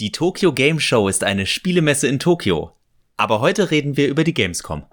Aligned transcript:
Die 0.00 0.12
Tokyo 0.12 0.54
Game 0.54 0.80
Show 0.80 1.08
ist 1.08 1.24
eine 1.24 1.44
Spielemesse 1.44 2.08
in 2.08 2.18
Tokio. 2.18 2.72
Aber 3.18 3.42
heute 3.42 3.70
reden 3.70 3.98
wir 3.98 4.08
über 4.08 4.24
die 4.24 4.32
Gamescom. 4.32 4.84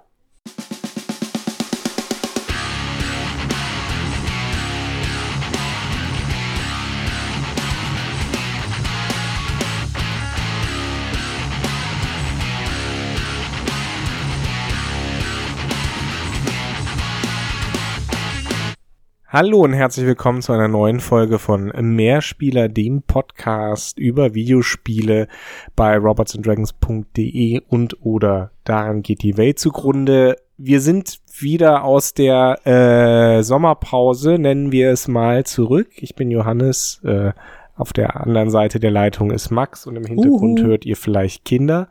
Hallo 19.40 19.60
und 19.60 19.74
herzlich 19.74 20.08
willkommen 20.08 20.42
zu 20.42 20.52
einer 20.52 20.68
neuen 20.68 21.00
Folge 21.00 21.38
von 21.38 21.72
Mehrspieler, 21.80 22.70
dem 22.70 23.04
Podcast 23.04 24.00
über 24.00 24.34
Videospiele 24.34 25.28
bei 25.76 25.96
robertsanddragons.de 25.96 27.62
und 27.68 28.04
oder 28.04 28.50
daran 28.64 29.04
geht 29.04 29.22
die 29.22 29.38
Welt 29.38 29.60
zugrunde. 29.60 30.38
Wir 30.58 30.82
sind 30.82 31.20
wieder 31.40 31.84
aus 31.84 32.16
der 32.16 32.66
äh, 32.66 33.44
Sommerpause, 33.44 34.40
nennen 34.40 34.72
wir 34.72 34.90
es 34.90 35.08
mal, 35.08 35.46
zurück. 35.46 35.90
Ich 35.98 36.16
bin 36.16 36.32
Johannes, 36.32 37.00
äh, 37.04 37.32
auf 37.76 37.94
der 37.94 38.20
anderen 38.20 38.50
Seite 38.50 38.80
der 38.80 38.90
Leitung 38.90 39.30
ist 39.30 39.52
Max 39.52 39.86
und 39.86 39.98
im 39.98 40.06
Hintergrund 40.06 40.62
Uhu. 40.62 40.68
hört 40.68 40.84
ihr 40.84 40.98
vielleicht 40.98 41.46
Kinder 41.46 41.90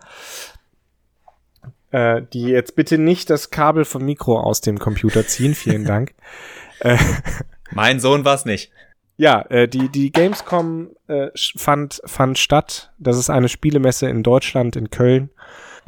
äh, 1.92 2.22
die 2.32 2.42
jetzt 2.42 2.76
bitte 2.76 2.98
nicht 2.98 3.30
das 3.30 3.50
Kabel 3.50 3.84
vom 3.84 4.04
Mikro 4.04 4.38
aus 4.38 4.60
dem 4.60 4.78
Computer 4.78 5.26
ziehen. 5.26 5.54
Vielen 5.54 5.84
Dank. 5.86 6.14
Mein 7.72 8.00
Sohn 8.00 8.24
war's 8.24 8.44
nicht. 8.44 8.70
Ja, 9.16 9.42
äh, 9.48 9.66
die, 9.66 9.88
die 9.88 10.12
Gamescom 10.12 10.90
äh, 11.08 11.28
fand, 11.34 12.02
fand 12.04 12.38
statt. 12.38 12.92
Das 12.98 13.16
ist 13.16 13.30
eine 13.30 13.48
Spielemesse 13.48 14.08
in 14.08 14.22
Deutschland, 14.22 14.76
in 14.76 14.90
Köln. 14.90 15.30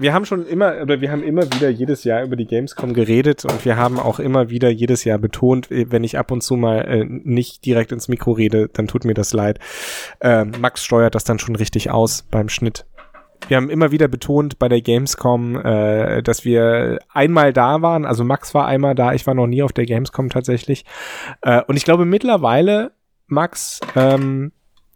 Wir 0.00 0.14
haben 0.14 0.24
schon 0.24 0.46
immer, 0.46 0.80
oder 0.80 1.00
wir 1.00 1.10
haben 1.10 1.24
immer 1.24 1.42
wieder 1.52 1.68
jedes 1.68 2.04
Jahr 2.04 2.22
über 2.22 2.36
die 2.36 2.46
Gamescom 2.46 2.94
geredet 2.94 3.44
und 3.44 3.64
wir 3.64 3.76
haben 3.76 3.98
auch 3.98 4.20
immer 4.20 4.48
wieder 4.48 4.70
jedes 4.70 5.02
Jahr 5.02 5.18
betont, 5.18 5.70
äh, 5.70 5.90
wenn 5.90 6.04
ich 6.04 6.16
ab 6.16 6.30
und 6.30 6.40
zu 6.40 6.54
mal 6.54 6.82
äh, 6.82 7.04
nicht 7.04 7.66
direkt 7.66 7.92
ins 7.92 8.08
Mikro 8.08 8.32
rede, 8.32 8.68
dann 8.72 8.86
tut 8.86 9.04
mir 9.04 9.14
das 9.14 9.32
leid. 9.32 9.58
Äh, 10.20 10.44
Max 10.44 10.84
steuert 10.84 11.14
das 11.14 11.24
dann 11.24 11.38
schon 11.38 11.56
richtig 11.56 11.90
aus 11.90 12.22
beim 12.30 12.48
Schnitt 12.48 12.86
wir 13.48 13.56
haben 13.56 13.70
immer 13.70 13.90
wieder 13.90 14.08
betont 14.08 14.58
bei 14.58 14.68
der 14.68 14.80
Gamescom, 14.80 15.56
äh, 15.56 16.22
dass 16.22 16.44
wir 16.44 16.98
einmal 17.12 17.52
da 17.52 17.82
waren. 17.82 18.04
Also 18.04 18.24
Max 18.24 18.54
war 18.54 18.66
einmal 18.66 18.94
da, 18.94 19.14
ich 19.14 19.26
war 19.26 19.34
noch 19.34 19.46
nie 19.46 19.62
auf 19.62 19.72
der 19.72 19.86
Gamescom 19.86 20.30
tatsächlich. 20.30 20.84
Äh, 21.42 21.62
und 21.66 21.76
ich 21.76 21.84
glaube 21.84 22.04
mittlerweile, 22.04 22.92
Max, 23.26 23.80
ähm, 23.96 24.52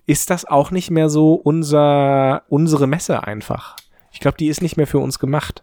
ist 0.06 0.30
das 0.30 0.44
auch 0.44 0.70
nicht 0.70 0.90
mehr 0.90 1.08
so 1.08 1.34
unser, 1.34 2.42
unsere 2.48 2.86
Messe 2.86 3.24
einfach. 3.24 3.76
Ich 4.12 4.20
glaube, 4.20 4.36
die 4.36 4.48
ist 4.48 4.62
nicht 4.62 4.76
mehr 4.76 4.86
für 4.86 4.98
uns 4.98 5.18
gemacht. 5.18 5.62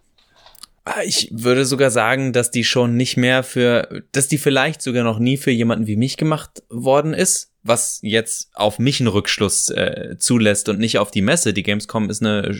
Ah, 0.85 1.03
ich 1.05 1.29
würde 1.31 1.65
sogar 1.65 1.91
sagen, 1.91 2.33
dass 2.33 2.49
die 2.49 2.63
schon 2.63 2.95
nicht 2.95 3.17
mehr 3.17 3.43
für, 3.43 4.03
dass 4.11 4.27
die 4.27 4.37
vielleicht 4.37 4.81
sogar 4.81 5.03
noch 5.03 5.19
nie 5.19 5.37
für 5.37 5.51
jemanden 5.51 5.87
wie 5.87 5.97
mich 5.97 6.17
gemacht 6.17 6.63
worden 6.69 7.13
ist, 7.13 7.48
was 7.63 7.99
jetzt 8.01 8.49
auf 8.53 8.79
mich 8.79 8.99
einen 8.99 9.07
Rückschluss 9.07 9.69
äh, 9.69 10.15
zulässt 10.17 10.69
und 10.69 10.79
nicht 10.79 10.97
auf 10.97 11.11
die 11.11 11.21
Messe. 11.21 11.53
Die 11.53 11.63
Gamescom 11.63 12.09
ist 12.09 12.21
eine 12.21 12.55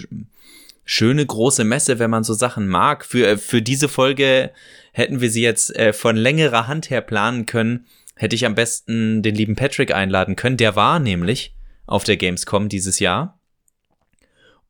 schöne 0.85 1.25
große 1.25 1.63
Messe, 1.63 1.99
wenn 1.99 2.09
man 2.09 2.23
so 2.23 2.33
Sachen 2.33 2.67
mag. 2.67 3.05
Für, 3.05 3.27
äh, 3.27 3.37
für 3.37 3.61
diese 3.61 3.87
Folge 3.87 4.51
hätten 4.91 5.21
wir 5.21 5.29
sie 5.29 5.41
jetzt 5.41 5.75
äh, 5.75 5.93
von 5.93 6.15
längerer 6.15 6.67
Hand 6.67 6.89
her 6.89 7.01
planen 7.01 7.45
können, 7.45 7.85
hätte 8.15 8.35
ich 8.35 8.45
am 8.45 8.55
besten 8.55 9.21
den 9.21 9.35
lieben 9.35 9.55
Patrick 9.55 9.93
einladen 9.93 10.35
können. 10.35 10.57
Der 10.57 10.75
war 10.75 10.99
nämlich 10.99 11.53
auf 11.85 12.03
der 12.03 12.17
Gamescom 12.17 12.69
dieses 12.69 12.99
Jahr 12.99 13.39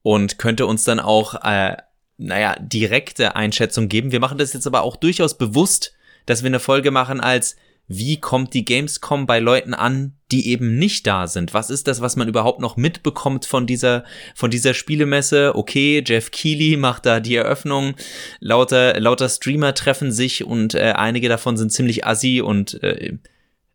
und 0.02 0.38
könnte 0.38 0.66
uns 0.66 0.84
dann 0.84 1.00
auch 1.00 1.36
äh, 1.44 1.78
naja, 2.18 2.56
direkte 2.60 3.36
Einschätzung 3.36 3.88
geben. 3.88 4.12
Wir 4.12 4.20
machen 4.20 4.38
das 4.38 4.54
jetzt 4.54 4.68
aber 4.68 4.84
auch 4.84 4.98
durchaus 4.98 5.38
bewusst, 5.38 5.94
dass 6.26 6.44
wir 6.44 6.48
eine 6.48 6.60
Folge 6.60 6.92
machen 6.92 7.22
als 7.22 7.56
wie 7.90 8.18
kommt 8.18 8.54
die 8.54 8.64
Gamescom 8.64 9.26
bei 9.26 9.40
Leuten 9.40 9.74
an, 9.74 10.14
die 10.32 10.48
eben 10.48 10.78
nicht 10.78 11.08
da 11.08 11.26
sind? 11.26 11.56
Was 11.56 11.72
ist 11.72 11.88
das, 11.88 12.02
was 12.02 12.16
man 12.16 12.28
überhaupt 12.28 12.60
noch 12.60 12.78
mitbekommt 12.78 13.48
von 13.48 13.66
dieser, 13.66 14.04
von 14.36 14.52
dieser 14.52 14.76
Spielemesse? 14.76 15.56
Okay, 15.56 16.04
Jeff 16.06 16.30
Keighley 16.30 16.78
macht 16.78 17.08
da 17.08 17.20
die 17.20 17.36
Eröffnung, 17.36 17.96
lauter, 18.40 19.00
lauter 19.00 19.28
Streamer 19.28 19.74
treffen 19.74 20.12
sich 20.12 20.46
und 20.46 20.76
äh, 20.76 20.94
einige 20.96 21.30
davon 21.30 21.58
sind 21.58 21.72
ziemlich 21.72 22.06
assi 22.06 22.42
und 22.42 22.82
äh, 22.84 23.18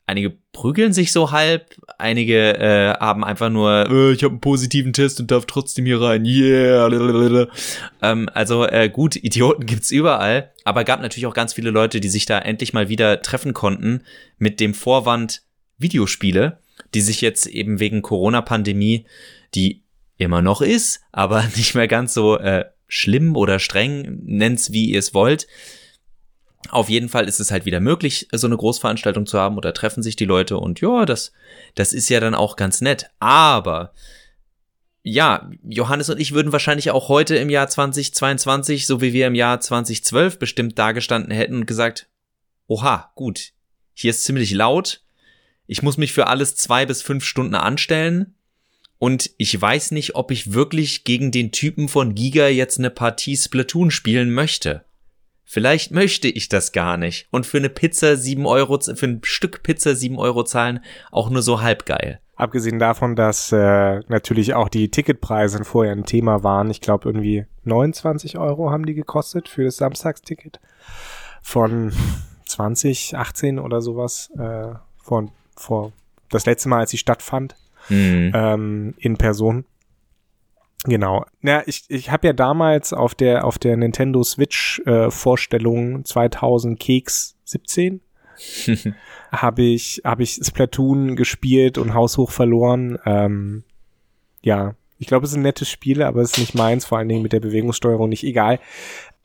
einige 0.06 0.30
prügeln 0.52 0.92
sich 0.92 1.12
so 1.12 1.30
halb, 1.30 1.74
einige 1.98 2.58
äh, 2.58 2.94
haben 2.98 3.24
einfach 3.24 3.50
nur, 3.50 3.88
äh, 3.90 4.12
ich 4.12 4.22
habe 4.22 4.32
einen 4.32 4.40
positiven 4.40 4.92
Test 4.92 5.20
und 5.20 5.30
darf 5.30 5.46
trotzdem 5.46 5.86
hier 5.86 6.00
rein, 6.00 6.24
yeah. 6.24 7.48
Ähm, 8.02 8.28
also 8.32 8.66
äh, 8.66 8.88
gut, 8.90 9.16
Idioten 9.16 9.66
gibt's 9.66 9.90
überall, 9.90 10.52
aber 10.64 10.84
gab 10.84 11.00
natürlich 11.00 11.26
auch 11.26 11.34
ganz 11.34 11.54
viele 11.54 11.70
Leute, 11.70 12.00
die 12.00 12.08
sich 12.08 12.26
da 12.26 12.38
endlich 12.38 12.72
mal 12.72 12.88
wieder 12.88 13.22
treffen 13.22 13.54
konnten 13.54 14.02
mit 14.38 14.60
dem 14.60 14.74
Vorwand 14.74 15.42
Videospiele, 15.78 16.58
die 16.92 17.00
sich 17.00 17.20
jetzt 17.20 17.46
eben 17.46 17.80
wegen 17.80 18.02
Corona-Pandemie, 18.02 19.06
die 19.54 19.82
immer 20.18 20.42
noch 20.42 20.60
ist, 20.60 21.00
aber 21.12 21.44
nicht 21.56 21.74
mehr 21.74 21.88
ganz 21.88 22.12
so 22.14 22.38
äh, 22.38 22.66
schlimm 22.88 23.36
oder 23.36 23.58
streng, 23.58 24.20
nennt's 24.24 24.72
wie 24.72 24.90
ihr 24.90 24.98
es 24.98 25.14
wollt, 25.14 25.46
auf 26.70 26.88
jeden 26.88 27.08
Fall 27.08 27.28
ist 27.28 27.40
es 27.40 27.50
halt 27.50 27.64
wieder 27.66 27.80
möglich, 27.80 28.28
so 28.32 28.46
eine 28.46 28.56
Großveranstaltung 28.56 29.26
zu 29.26 29.38
haben 29.38 29.56
oder 29.56 29.74
treffen 29.74 30.02
sich 30.02 30.16
die 30.16 30.24
Leute 30.24 30.58
und 30.58 30.80
ja, 30.80 31.04
das, 31.04 31.32
das 31.74 31.92
ist 31.92 32.08
ja 32.08 32.20
dann 32.20 32.34
auch 32.34 32.56
ganz 32.56 32.80
nett. 32.80 33.10
Aber 33.20 33.92
ja, 35.02 35.50
Johannes 35.62 36.08
und 36.08 36.18
ich 36.18 36.32
würden 36.32 36.52
wahrscheinlich 36.52 36.90
auch 36.90 37.08
heute 37.08 37.36
im 37.36 37.50
Jahr 37.50 37.68
2022, 37.68 38.86
so 38.86 39.00
wie 39.00 39.12
wir 39.12 39.26
im 39.26 39.34
Jahr 39.34 39.60
2012 39.60 40.38
bestimmt 40.38 40.78
dagestanden 40.78 41.32
hätten 41.32 41.56
und 41.56 41.66
gesagt, 41.66 42.08
oha, 42.66 43.12
gut, 43.14 43.52
hier 43.92 44.10
ist 44.10 44.24
ziemlich 44.24 44.52
laut, 44.52 45.02
ich 45.66 45.82
muss 45.82 45.98
mich 45.98 46.12
für 46.12 46.26
alles 46.26 46.56
zwei 46.56 46.86
bis 46.86 47.02
fünf 47.02 47.24
Stunden 47.24 47.54
anstellen 47.54 48.34
und 48.98 49.30
ich 49.36 49.60
weiß 49.60 49.90
nicht, 49.90 50.14
ob 50.14 50.30
ich 50.30 50.54
wirklich 50.54 51.04
gegen 51.04 51.30
den 51.30 51.52
Typen 51.52 51.88
von 51.88 52.14
Giga 52.14 52.48
jetzt 52.48 52.78
eine 52.78 52.90
Partie 52.90 53.36
Splatoon 53.36 53.90
spielen 53.90 54.32
möchte. 54.32 54.84
Vielleicht 55.44 55.90
möchte 55.90 56.28
ich 56.28 56.48
das 56.48 56.72
gar 56.72 56.96
nicht. 56.96 57.28
Und 57.30 57.46
für 57.46 57.58
eine 57.58 57.68
Pizza 57.68 58.16
sieben 58.16 58.46
Euro, 58.46 58.78
für 58.80 59.06
ein 59.06 59.20
Stück 59.22 59.62
Pizza 59.62 59.94
sieben 59.94 60.18
Euro 60.18 60.42
zahlen, 60.42 60.80
auch 61.10 61.30
nur 61.30 61.42
so 61.42 61.60
halb 61.60 61.86
geil. 61.86 62.20
Abgesehen 62.36 62.78
davon, 62.78 63.14
dass 63.14 63.52
äh, 63.52 64.00
natürlich 64.08 64.54
auch 64.54 64.68
die 64.68 64.90
Ticketpreise 64.90 65.64
vorher 65.64 65.92
ein 65.92 66.04
Thema 66.04 66.42
waren. 66.42 66.70
Ich 66.70 66.80
glaube, 66.80 67.08
irgendwie 67.08 67.46
29 67.64 68.38
Euro 68.38 68.70
haben 68.70 68.86
die 68.86 68.94
gekostet 68.94 69.48
für 69.48 69.64
das 69.64 69.76
Samstagsticket. 69.76 70.58
Von 71.42 71.92
2018 72.46 73.58
oder 73.58 73.80
sowas. 73.80 74.30
Äh, 74.36 74.74
von, 75.00 75.30
vor 75.54 75.92
das 76.30 76.46
letzte 76.46 76.68
Mal, 76.68 76.80
als 76.80 76.90
sie 76.90 76.98
stattfand. 76.98 77.54
Mhm. 77.88 78.32
Ähm, 78.34 78.94
in 78.98 79.16
Person. 79.16 79.64
Genau. 80.84 81.24
Ja, 81.42 81.62
ich, 81.66 81.84
ich 81.88 82.10
habe 82.10 82.26
ja 82.26 82.32
damals 82.32 82.92
auf 82.92 83.14
der 83.14 83.44
auf 83.44 83.58
der 83.58 83.76
Nintendo 83.76 84.22
Switch 84.22 84.80
äh, 84.84 85.10
Vorstellung 85.10 86.04
2000 86.04 86.78
Keks 86.78 87.36
17 87.44 88.00
habe 89.32 89.62
ich 89.62 90.02
habe 90.04 90.22
ich 90.22 90.40
Splatoon 90.42 91.16
gespielt 91.16 91.78
und 91.78 91.94
haushoch 91.94 92.30
verloren. 92.30 92.98
Ähm, 93.06 93.64
ja, 94.42 94.74
ich 94.98 95.06
glaube, 95.06 95.24
es 95.24 95.32
ist 95.32 95.36
ein 95.36 95.42
nettes 95.42 95.68
Spiel, 95.68 96.02
aber 96.02 96.20
es 96.20 96.32
ist 96.32 96.38
nicht 96.38 96.54
meins, 96.54 96.84
vor 96.84 96.98
allen 96.98 97.08
Dingen 97.08 97.22
mit 97.22 97.32
der 97.32 97.40
Bewegungssteuerung 97.40 98.08
nicht 98.08 98.24
egal. 98.24 98.60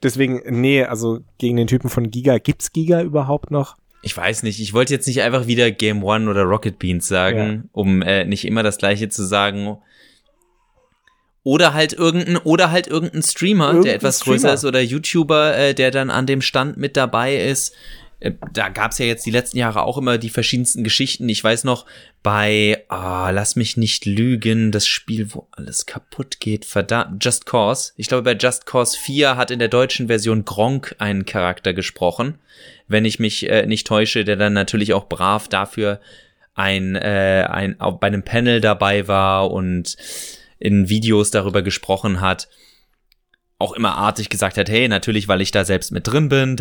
Deswegen, 0.02 0.42
nee, 0.62 0.84
also 0.84 1.20
gegen 1.38 1.58
den 1.58 1.68
Typen 1.68 1.90
von 1.90 2.10
Giga, 2.10 2.38
gibt's 2.38 2.72
Giga 2.72 3.02
überhaupt 3.02 3.52
noch? 3.52 3.76
Ich 4.02 4.16
weiß 4.16 4.44
nicht, 4.44 4.62
ich 4.62 4.74
wollte 4.74 4.94
jetzt 4.94 5.08
nicht 5.08 5.22
einfach 5.22 5.46
wieder 5.46 5.72
Game 5.72 6.04
One 6.04 6.30
oder 6.30 6.44
Rocket 6.44 6.80
Beans 6.80 7.08
sagen, 7.08 7.38
ja. 7.38 7.70
um 7.74 8.02
äh, 8.02 8.24
nicht 8.24 8.46
immer 8.46 8.64
das 8.64 8.78
gleiche 8.78 9.10
zu 9.10 9.24
sagen. 9.24 9.78
Oder 11.50 11.74
halt 11.74 11.94
irgendein, 11.94 12.38
oder 12.38 12.70
halt 12.70 12.86
irgendein 12.86 13.24
Streamer, 13.24 13.70
irgendein 13.70 13.84
der 13.86 13.96
etwas 13.96 14.20
Streamer. 14.20 14.36
größer 14.36 14.54
ist, 14.54 14.66
oder 14.66 14.82
YouTuber, 14.82 15.58
äh, 15.58 15.74
der 15.74 15.90
dann 15.90 16.12
an 16.12 16.28
dem 16.28 16.44
Stand 16.44 16.78
mit 16.78 16.96
dabei 16.96 17.38
ist. 17.38 17.74
Äh, 18.20 18.34
da 18.54 18.70
gab's 18.70 19.00
ja 19.00 19.08
jetzt 19.08 19.26
die 19.26 19.32
letzten 19.32 19.58
Jahre 19.58 19.82
auch 19.82 19.98
immer 19.98 20.20
die 20.20 20.30
verschiedensten 20.30 20.84
Geschichten. 20.84 21.28
Ich 21.28 21.44
weiß 21.44 21.64
noch, 21.64 21.88
bei, 22.22 22.86
ah, 22.90 23.32
lass 23.32 23.56
mich 23.56 23.78
nicht 23.78 24.06
lügen, 24.06 24.72
das 24.72 24.86
Spiel, 24.86 25.34
wo 25.34 25.48
alles 25.50 25.88
kaputt 25.88 26.40
geht, 26.40 26.66
verdammt, 26.66 27.26
Just 27.26 27.48
Cause. 27.48 27.94
Ich 27.96 28.10
glaube, 28.10 28.22
bei 28.22 28.36
Just 28.36 28.68
Cause 28.68 28.96
4 28.96 29.36
hat 29.36 29.50
in 29.50 29.58
der 29.58 29.70
deutschen 29.70 30.06
Version 30.06 30.46
Gronk 30.46 30.96
einen 31.00 31.26
Charakter 31.26 31.74
gesprochen, 31.74 32.36
wenn 32.88 33.06
ich 33.06 33.18
mich 33.18 33.50
äh, 33.50 33.66
nicht 33.66 33.88
täusche, 33.88 34.24
der 34.24 34.36
dann 34.36 34.54
natürlich 34.54 34.94
auch 34.94 35.10
brav 35.10 35.48
dafür 35.48 36.00
ein, 36.54 36.96
äh, 36.96 37.48
ein, 37.50 37.82
auch 37.82 37.98
bei 37.98 38.06
einem 38.06 38.22
Panel 38.22 38.62
dabei 38.62 39.08
war 39.08 39.50
und 39.50 39.98
in 40.60 40.90
Videos 40.90 41.32
darüber 41.32 41.62
gesprochen 41.62 42.22
hat, 42.22 42.48
auch 43.58 43.74
immer 43.74 43.96
artig 43.96 44.30
gesagt 44.30 44.58
hat, 44.58 44.70
hey, 44.70 44.88
natürlich, 44.88 45.28
weil 45.28 45.42
ich 45.42 45.52
da 45.52 45.66
selbst 45.66 45.92
mit 45.92 46.08
drin 46.08 46.30
bin, 46.30 46.56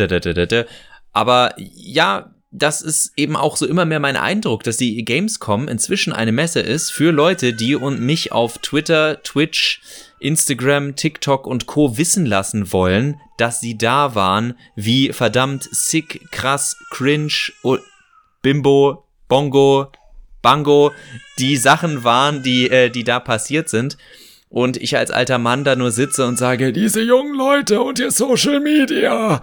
aber 1.11 1.53
ja, 1.57 2.33
das 2.51 2.81
ist 2.81 3.13
eben 3.15 3.35
auch 3.35 3.57
so 3.57 3.67
immer 3.67 3.85
mehr 3.85 3.99
mein 3.99 4.17
Eindruck, 4.17 4.63
dass 4.63 4.77
die 4.77 5.05
Gamescom 5.05 5.67
inzwischen 5.67 6.13
eine 6.13 6.31
Messe 6.31 6.61
ist 6.61 6.91
für 6.91 7.11
Leute, 7.11 7.53
die 7.53 7.75
und 7.75 8.01
mich 8.01 8.31
auf 8.31 8.57
Twitter, 8.57 9.21
Twitch, 9.21 9.81
Instagram, 10.19 10.95
TikTok 10.95 11.45
und 11.45 11.67
Co. 11.67 11.97
wissen 11.97 12.25
lassen 12.25 12.73
wollen, 12.73 13.19
dass 13.37 13.61
sie 13.61 13.77
da 13.77 14.15
waren, 14.15 14.55
wie 14.75 15.13
verdammt 15.13 15.69
sick, 15.71 16.27
krass, 16.31 16.75
cringe, 16.89 17.51
Bimbo, 18.41 19.05
Bongo, 19.27 19.91
Bango 20.41 20.91
die 21.37 21.57
Sachen 21.57 22.03
waren, 22.03 22.43
die, 22.43 22.69
äh, 22.69 22.89
die 22.89 23.03
da 23.03 23.19
passiert 23.19 23.69
sind. 23.69 23.97
Und 24.49 24.77
ich 24.77 24.97
als 24.97 25.11
alter 25.11 25.37
Mann 25.37 25.63
da 25.63 25.75
nur 25.75 25.91
sitze 25.91 26.25
und 26.25 26.37
sage, 26.37 26.73
diese 26.73 27.01
jungen 27.01 27.35
Leute 27.35 27.81
und 27.81 27.99
ihr 27.99 28.11
Social 28.11 28.59
Media. 28.59 29.41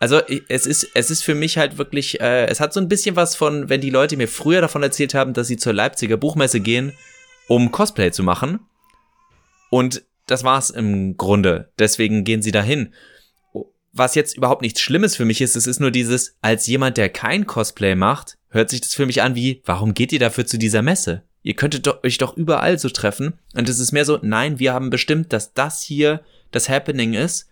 Also 0.00 0.20
es 0.48 0.66
ist, 0.66 0.88
es 0.94 1.10
ist 1.10 1.24
für 1.24 1.34
mich 1.34 1.58
halt 1.58 1.76
wirklich, 1.78 2.20
äh, 2.20 2.46
es 2.46 2.60
hat 2.60 2.72
so 2.72 2.80
ein 2.80 2.88
bisschen 2.88 3.16
was 3.16 3.34
von, 3.34 3.68
wenn 3.68 3.80
die 3.80 3.90
Leute 3.90 4.16
mir 4.16 4.28
früher 4.28 4.60
davon 4.60 4.82
erzählt 4.82 5.14
haben, 5.14 5.32
dass 5.32 5.48
sie 5.48 5.56
zur 5.56 5.72
Leipziger 5.72 6.16
Buchmesse 6.16 6.60
gehen, 6.60 6.92
um 7.48 7.72
Cosplay 7.72 8.12
zu 8.12 8.22
machen. 8.22 8.60
Und 9.70 10.04
das 10.26 10.44
war's 10.44 10.70
im 10.70 11.16
Grunde. 11.16 11.72
Deswegen 11.78 12.22
gehen 12.22 12.42
sie 12.42 12.52
dahin. 12.52 12.94
Was 13.92 14.14
jetzt 14.14 14.36
überhaupt 14.36 14.62
nichts 14.62 14.80
Schlimmes 14.80 15.16
für 15.16 15.24
mich 15.24 15.40
ist, 15.40 15.56
es 15.56 15.66
ist 15.66 15.80
nur 15.80 15.90
dieses, 15.90 16.36
als 16.42 16.66
jemand, 16.66 16.96
der 16.96 17.08
kein 17.08 17.46
Cosplay 17.46 17.94
macht, 17.94 18.37
hört 18.50 18.70
sich 18.70 18.80
das 18.80 18.94
für 18.94 19.06
mich 19.06 19.22
an 19.22 19.34
wie, 19.34 19.62
warum 19.64 19.94
geht 19.94 20.12
ihr 20.12 20.18
dafür 20.18 20.46
zu 20.46 20.58
dieser 20.58 20.82
Messe? 20.82 21.22
Ihr 21.42 21.54
könntet 21.54 21.86
doch, 21.86 22.02
euch 22.04 22.18
doch 22.18 22.36
überall 22.36 22.78
so 22.78 22.88
treffen. 22.88 23.34
Und 23.54 23.68
es 23.68 23.78
ist 23.78 23.92
mehr 23.92 24.04
so, 24.04 24.18
nein, 24.22 24.58
wir 24.58 24.72
haben 24.72 24.90
bestimmt, 24.90 25.32
dass 25.32 25.54
das 25.54 25.82
hier 25.82 26.20
das 26.50 26.68
Happening 26.68 27.14
ist 27.14 27.48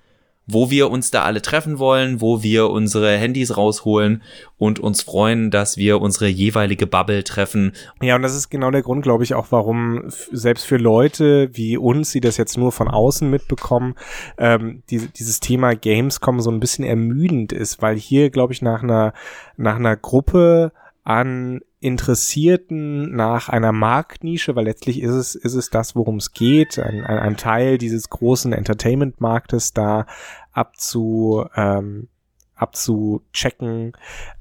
wo 0.47 0.71
wir 0.71 0.91
uns 0.91 1.11
da 1.11 1.23
alle 1.23 1.43
treffen 1.43 1.79
wollen, 1.79 2.21
wo 2.21 2.43
wir 2.43 2.71
unsere 2.71 3.17
Handys 3.17 3.57
rausholen 3.57 4.23
und 4.59 4.79
uns 4.79 5.03
freuen, 5.03 5.51
dass 5.51 5.77
wir 5.77 6.01
unsere 6.01 6.29
jeweilige 6.29 6.87
Bubble 6.87 7.25
treffen. 7.25 7.73
Ja, 8.01 8.17
und 8.17 8.23
das 8.23 8.35
ist 8.35 8.49
genau 8.49 8.71
der 8.71 8.83
Grund, 8.83 9.03
glaube 9.03 9.25
ich, 9.25 9.35
auch, 9.35 9.49
warum 9.51 10.05
selbst 10.07 10.65
für 10.65 10.77
Leute 10.77 11.51
wie 11.53 11.77
uns, 11.77 12.13
die 12.13 12.21
das 12.21 12.37
jetzt 12.37 12.57
nur 12.57 12.71
von 12.71 12.89
außen 12.89 13.29
mitbekommen, 13.29 13.97
ähm, 14.39 14.83
die, 14.89 15.09
dieses 15.09 15.41
Thema 15.41 15.75
Gamescom 15.75 16.41
so 16.41 16.51
ein 16.51 16.61
bisschen 16.61 16.85
ermüdend 16.85 17.53
ist, 17.53 17.83
weil 17.83 17.97
hier, 17.97 18.31
glaube 18.31 18.53
ich, 18.53 18.63
nach 18.63 18.83
einer, 18.83 19.13
nach 19.57 19.77
einer 19.77 19.97
Gruppe 19.97 20.73
an 21.07 21.61
Interessierten 21.79 23.15
nach 23.15 23.49
einer 23.49 23.71
Marktnische, 23.71 24.57
weil 24.57 24.65
letztlich 24.65 25.01
ist 25.01 25.13
es, 25.13 25.35
ist 25.37 25.55
es 25.55 25.71
das, 25.71 25.95
worum 25.95 26.17
es 26.17 26.33
geht, 26.33 26.81
ein, 26.81 27.05
ein, 27.05 27.19
ein 27.21 27.37
Teil 27.37 27.79
dieses 27.79 28.11
großen 28.11 28.53
Entertainment-Marktes 28.53 29.73
da 29.73 30.07
abzu, 30.51 31.45
ähm, 31.55 32.09
abzuchecken, 32.57 33.93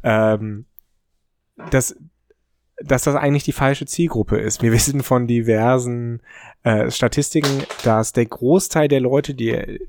ähm, 0.02 0.66
dass, 1.70 1.96
dass 2.78 3.04
das 3.04 3.16
eigentlich 3.16 3.44
die 3.44 3.52
falsche 3.52 3.86
Zielgruppe 3.86 4.40
ist. 4.40 4.64
Wir 4.64 4.72
wissen 4.74 5.04
von 5.04 5.28
diversen 5.28 6.24
äh, 6.64 6.90
Statistiken, 6.90 7.64
dass 7.84 8.12
der 8.12 8.26
Großteil 8.26 8.88
der 8.88 9.02
Leute, 9.02 9.36
die, 9.36 9.82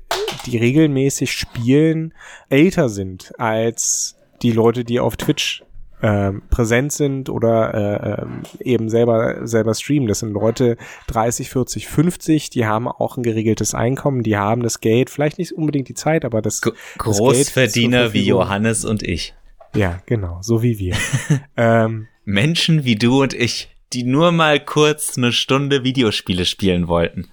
die 0.45 0.57
regelmäßig 0.57 1.31
spielen, 1.31 2.13
älter 2.49 2.87
sind 2.89 3.33
als 3.39 4.15
die 4.43 4.51
Leute, 4.51 4.85
die 4.85 4.99
auf 4.99 5.17
Twitch 5.17 5.63
äh, 6.01 6.31
präsent 6.49 6.91
sind 6.91 7.29
oder 7.29 7.73
äh, 7.73 8.21
ähm, 8.21 8.43
eben 8.59 8.89
selber 8.89 9.47
selber 9.47 9.73
streamen. 9.73 10.07
Das 10.07 10.19
sind 10.19 10.33
Leute 10.33 10.77
30, 11.07 11.49
40, 11.49 11.87
50, 11.87 12.49
die 12.49 12.65
haben 12.65 12.87
auch 12.87 13.17
ein 13.17 13.23
geregeltes 13.23 13.73
Einkommen, 13.73 14.23
die 14.23 14.37
haben 14.37 14.63
das 14.63 14.79
Geld, 14.79 15.09
vielleicht 15.09 15.39
nicht 15.39 15.53
unbedingt 15.53 15.89
die 15.89 15.95
Zeit, 15.95 16.25
aber 16.25 16.41
das, 16.41 16.61
G 16.61 16.71
das 16.71 17.17
Großverdiener 17.17 18.13
wie 18.13 18.25
Johannes 18.25 18.85
und 18.85 19.03
ich. 19.03 19.33
Ja, 19.75 20.01
genau, 20.05 20.39
so 20.41 20.63
wie 20.63 20.79
wir. 20.79 20.95
ähm, 21.57 22.07
Menschen 22.25 22.83
wie 22.83 22.95
du 22.95 23.21
und 23.21 23.33
ich, 23.33 23.69
die 23.93 24.03
nur 24.03 24.31
mal 24.31 24.59
kurz 24.59 25.17
eine 25.17 25.31
Stunde 25.31 25.83
Videospiele 25.83 26.45
spielen 26.45 26.87
wollten. 26.87 27.29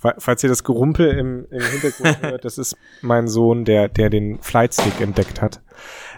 Falls 0.00 0.42
ihr 0.42 0.48
das 0.48 0.64
Gerumpel 0.64 1.10
im, 1.10 1.46
im 1.50 1.62
Hintergrund 1.62 2.22
hört, 2.22 2.44
das 2.46 2.56
ist 2.56 2.76
mein 3.02 3.28
Sohn, 3.28 3.66
der, 3.66 3.88
der 3.88 4.08
den 4.08 4.40
Flightstick 4.40 4.98
entdeckt 5.00 5.42
hat. 5.42 5.60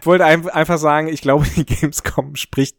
Ich 0.01 0.07
wollte 0.07 0.25
ein, 0.25 0.49
einfach 0.49 0.79
sagen, 0.79 1.09
ich 1.09 1.21
glaube, 1.21 1.47
die 1.57 1.67
Gamescom 1.67 2.37
spricht 2.37 2.77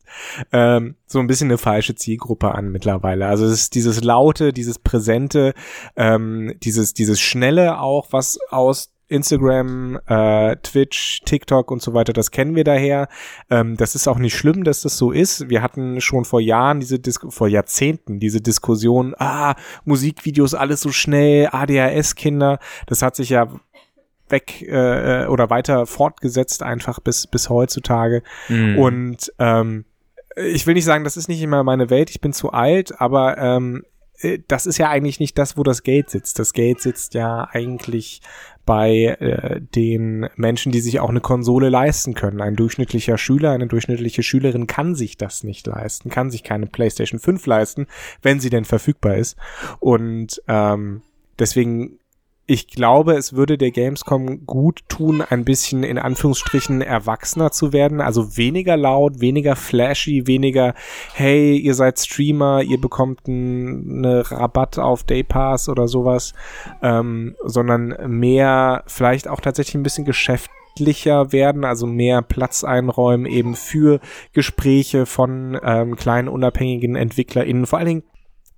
ähm, 0.51 0.95
so 1.05 1.19
ein 1.19 1.27
bisschen 1.27 1.49
eine 1.49 1.57
falsche 1.57 1.95
Zielgruppe 1.95 2.53
an 2.55 2.69
mittlerweile. 2.69 3.27
Also 3.27 3.45
es 3.45 3.53
ist 3.53 3.75
dieses 3.75 4.03
Laute, 4.03 4.53
dieses 4.53 4.79
Präsente, 4.79 5.53
ähm, 5.95 6.53
dieses, 6.63 6.93
dieses 6.93 7.19
Schnelle 7.19 7.79
auch, 7.79 8.07
was 8.11 8.39
aus 8.49 8.92
Instagram, 9.13 9.99
äh, 10.07 10.55
Twitch, 10.57 11.21
TikTok 11.25 11.71
und 11.71 11.81
so 11.81 11.93
weiter, 11.93 12.13
das 12.13 12.31
kennen 12.31 12.55
wir 12.55 12.63
daher. 12.63 13.07
Ähm, 13.49 13.77
das 13.77 13.95
ist 13.95 14.07
auch 14.07 14.17
nicht 14.17 14.35
schlimm, 14.35 14.63
dass 14.63 14.81
das 14.81 14.97
so 14.97 15.11
ist. 15.11 15.49
Wir 15.49 15.61
hatten 15.61 16.01
schon 16.01 16.25
vor 16.25 16.41
Jahren 16.41 16.79
diese 16.79 16.99
Dis 16.99 17.19
vor 17.29 17.47
Jahrzehnten 17.47 18.19
diese 18.19 18.41
Diskussion, 18.41 19.13
ah, 19.17 19.55
Musikvideos 19.85 20.55
alles 20.55 20.81
so 20.81 20.91
schnell, 20.91 21.47
ADHS-Kinder. 21.51 22.59
Das 22.87 23.01
hat 23.01 23.15
sich 23.15 23.29
ja 23.29 23.47
weg 24.29 24.63
äh, 24.63 25.27
oder 25.27 25.49
weiter 25.49 25.85
fortgesetzt 25.85 26.63
einfach 26.63 26.99
bis 26.99 27.27
bis 27.27 27.49
heutzutage 27.49 28.23
mhm. 28.49 28.79
und 28.79 29.33
ähm, 29.37 29.85
ich 30.35 30.65
will 30.65 30.73
nicht 30.73 30.85
sagen, 30.85 31.03
das 31.03 31.17
ist 31.17 31.27
nicht 31.27 31.41
immer 31.41 31.63
meine 31.63 31.89
Welt, 31.89 32.09
ich 32.09 32.19
bin 32.19 32.33
zu 32.33 32.51
alt, 32.51 32.99
aber 32.99 33.37
ähm, 33.37 33.83
äh, 33.83 33.92
das 34.47 34.65
ist 34.65 34.77
ja 34.77 34.89
eigentlich 34.89 35.19
nicht 35.19 35.37
das, 35.37 35.57
wo 35.57 35.63
das 35.63 35.83
Geld 35.83 36.09
sitzt. 36.09 36.39
Das 36.39 36.53
Geld 36.53 36.79
sitzt 36.79 37.13
ja 37.13 37.47
eigentlich 37.51 38.21
bei 38.65 39.17
äh, 39.19 39.59
den 39.59 40.29
Menschen, 40.35 40.71
die 40.71 40.79
sich 40.79 40.99
auch 40.99 41.09
eine 41.09 41.19
Konsole 41.19 41.69
leisten 41.69 42.13
können. 42.13 42.41
Ein 42.41 42.55
durchschnittlicher 42.55 43.17
Schüler, 43.17 43.51
eine 43.51 43.67
durchschnittliche 43.67 44.23
Schülerin 44.23 44.67
kann 44.67 44.95
sich 44.95 45.17
das 45.17 45.43
nicht 45.43 45.67
leisten, 45.67 46.09
kann 46.09 46.31
sich 46.31 46.43
keine 46.43 46.67
PlayStation 46.67 47.19
5 47.19 47.45
leisten, 47.45 47.87
wenn 48.21 48.39
sie 48.39 48.49
denn 48.49 48.65
verfügbar 48.65 49.15
ist. 49.15 49.37
Und 49.79 50.41
ähm, 50.47 51.01
deswegen 51.39 51.99
ich 52.45 52.67
glaube, 52.67 53.13
es 53.13 53.33
würde 53.33 53.57
der 53.57 53.71
Gamescom 53.71 54.45
gut 54.45 54.81
tun, 54.89 55.21
ein 55.21 55.45
bisschen 55.45 55.83
in 55.83 55.97
Anführungsstrichen 55.97 56.81
erwachsener 56.81 57.51
zu 57.51 57.71
werden. 57.71 58.01
Also 58.01 58.35
weniger 58.35 58.75
laut, 58.75 59.21
weniger 59.21 59.55
flashy, 59.55 60.27
weniger, 60.27 60.73
hey, 61.13 61.57
ihr 61.57 61.73
seid 61.73 61.99
Streamer, 61.99 62.61
ihr 62.61 62.81
bekommt 62.81 63.27
einen 63.27 64.03
Rabatt 64.03 64.77
auf 64.77 65.03
Day 65.03 65.23
Pass 65.23 65.69
oder 65.69 65.87
sowas, 65.87 66.33
ähm, 66.81 67.35
sondern 67.45 67.95
mehr, 68.07 68.83
vielleicht 68.87 69.29
auch 69.29 69.39
tatsächlich 69.39 69.75
ein 69.75 69.83
bisschen 69.83 70.05
geschäftlicher 70.05 71.31
werden, 71.31 71.63
also 71.63 71.87
mehr 71.87 72.21
Platz 72.21 72.65
einräumen 72.65 73.25
eben 73.25 73.55
für 73.55 74.01
Gespräche 74.33 75.05
von 75.05 75.57
ähm, 75.63 75.95
kleinen 75.95 76.27
unabhängigen 76.27 76.97
EntwicklerInnen, 76.97 77.67
vor 77.67 77.79
allen 77.79 77.87
Dingen 77.87 78.03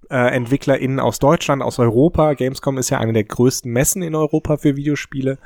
äh, 0.10 0.36
EntwicklerInnen 0.36 1.00
aus 1.00 1.20
Deutschland, 1.20 1.62
aus 1.62 1.80
Europa. 1.80 2.34
Gamescom 2.34 2.78
ist 2.78 2.90
ja 2.90 3.00
eine 3.00 3.14
der 3.14 3.24
größten 3.24 3.72
Messen 3.72 4.02
in 4.02 4.16
Europa 4.16 4.58
für 4.58 4.76
Videospiele. 4.76 5.38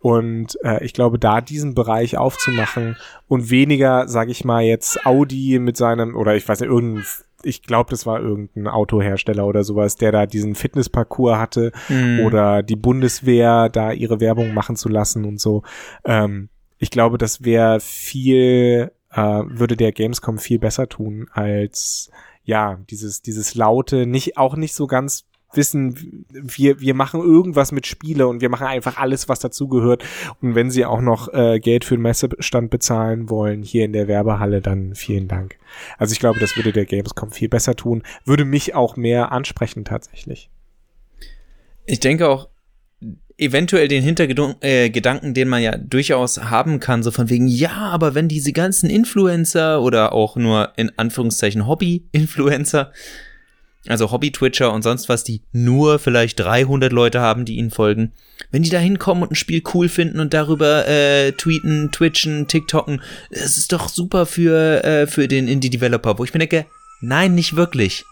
Und 0.00 0.58
äh, 0.62 0.84
ich 0.84 0.92
glaube, 0.92 1.18
da 1.18 1.40
diesen 1.40 1.74
Bereich 1.74 2.16
aufzumachen 2.16 2.96
und 3.28 3.50
weniger, 3.50 4.08
sage 4.08 4.30
ich 4.30 4.44
mal, 4.44 4.62
jetzt 4.62 5.04
Audi 5.06 5.58
mit 5.58 5.76
seinem, 5.76 6.14
oder 6.14 6.36
ich 6.36 6.48
weiß 6.48 6.60
nicht, 6.60 6.70
irgendein 6.70 7.04
ich 7.42 7.62
glaube, 7.62 7.90
das 7.90 8.06
war 8.06 8.20
irgendein 8.20 8.66
Autohersteller 8.66 9.46
oder 9.46 9.62
sowas, 9.62 9.94
der 9.94 10.10
da 10.10 10.26
diesen 10.26 10.56
Fitnessparcours 10.56 11.38
hatte 11.38 11.70
mm. 11.88 12.20
oder 12.26 12.62
die 12.62 12.76
Bundeswehr 12.76 13.68
da 13.68 13.92
ihre 13.92 14.20
Werbung 14.20 14.52
machen 14.52 14.74
zu 14.74 14.88
lassen 14.88 15.24
und 15.24 15.38
so. 15.38 15.62
Ähm, 16.04 16.48
ich 16.78 16.90
glaube, 16.90 17.18
das 17.18 17.44
wäre 17.44 17.78
viel, 17.78 18.90
äh, 19.12 19.42
würde 19.46 19.76
der 19.76 19.92
Gamescom 19.92 20.38
viel 20.38 20.58
besser 20.58 20.88
tun 20.88 21.28
als 21.32 22.10
ja, 22.46 22.78
dieses, 22.88 23.22
dieses 23.22 23.54
laute, 23.54 24.06
nicht, 24.06 24.38
auch 24.38 24.56
nicht 24.56 24.74
so 24.74 24.86
ganz 24.86 25.24
wissen, 25.52 26.24
wir, 26.30 26.80
wir 26.80 26.94
machen 26.94 27.20
irgendwas 27.20 27.72
mit 27.72 27.86
Spiele 27.86 28.28
und 28.28 28.40
wir 28.40 28.48
machen 28.48 28.66
einfach 28.66 28.98
alles, 28.98 29.28
was 29.28 29.40
dazugehört. 29.40 30.04
Und 30.40 30.54
wenn 30.54 30.70
sie 30.70 30.84
auch 30.84 31.00
noch 31.00 31.32
äh, 31.32 31.58
Geld 31.60 31.84
für 31.84 31.96
den 31.96 32.02
Messestand 32.02 32.70
bezahlen 32.70 33.30
wollen, 33.30 33.62
hier 33.62 33.84
in 33.84 33.92
der 33.92 34.06
Werbehalle, 34.08 34.60
dann 34.60 34.94
vielen 34.94 35.28
Dank. 35.28 35.56
Also 35.98 36.12
ich 36.12 36.20
glaube, 36.20 36.40
das 36.40 36.56
würde 36.56 36.72
der 36.72 36.86
Gamescom 36.86 37.30
viel 37.30 37.48
besser 37.48 37.74
tun, 37.74 38.02
würde 38.24 38.44
mich 38.44 38.74
auch 38.74 38.96
mehr 38.96 39.32
ansprechen 39.32 39.84
tatsächlich. 39.84 40.50
Ich 41.84 42.00
denke 42.00 42.28
auch, 42.28 42.48
eventuell 43.38 43.88
den 43.88 44.02
Hintergedanken, 44.02 44.60
äh, 45.30 45.32
den 45.32 45.48
man 45.48 45.62
ja 45.62 45.76
durchaus 45.76 46.38
haben 46.38 46.80
kann, 46.80 47.02
so 47.02 47.10
von 47.10 47.28
wegen, 47.28 47.46
ja, 47.46 47.72
aber 47.72 48.14
wenn 48.14 48.28
diese 48.28 48.52
ganzen 48.52 48.88
Influencer 48.88 49.82
oder 49.82 50.12
auch 50.12 50.36
nur 50.36 50.72
in 50.76 50.90
Anführungszeichen 50.96 51.66
Hobby-Influencer, 51.66 52.92
also 53.88 54.10
Hobby-Twitcher 54.10 54.72
und 54.72 54.82
sonst 54.82 55.08
was, 55.08 55.22
die 55.22 55.42
nur 55.52 55.98
vielleicht 55.98 56.40
300 56.40 56.92
Leute 56.92 57.20
haben, 57.20 57.44
die 57.44 57.56
ihnen 57.56 57.70
folgen, 57.70 58.12
wenn 58.50 58.62
die 58.62 58.70
da 58.70 58.78
hinkommen 58.78 59.22
und 59.22 59.32
ein 59.32 59.36
Spiel 59.36 59.62
cool 59.74 59.88
finden 59.88 60.18
und 60.18 60.32
darüber 60.32 60.88
äh, 60.88 61.32
tweeten, 61.32 61.90
twitchen, 61.92 62.48
TikToken, 62.48 63.02
das 63.30 63.58
ist 63.58 63.72
doch 63.72 63.88
super 63.88 64.24
für, 64.24 64.82
äh, 64.82 65.06
für 65.06 65.28
den 65.28 65.46
Indie-Developer, 65.46 66.18
wo 66.18 66.24
ich 66.24 66.32
mir 66.32 66.40
denke, 66.40 66.66
nein, 67.00 67.34
nicht 67.34 67.54
wirklich. 67.54 68.04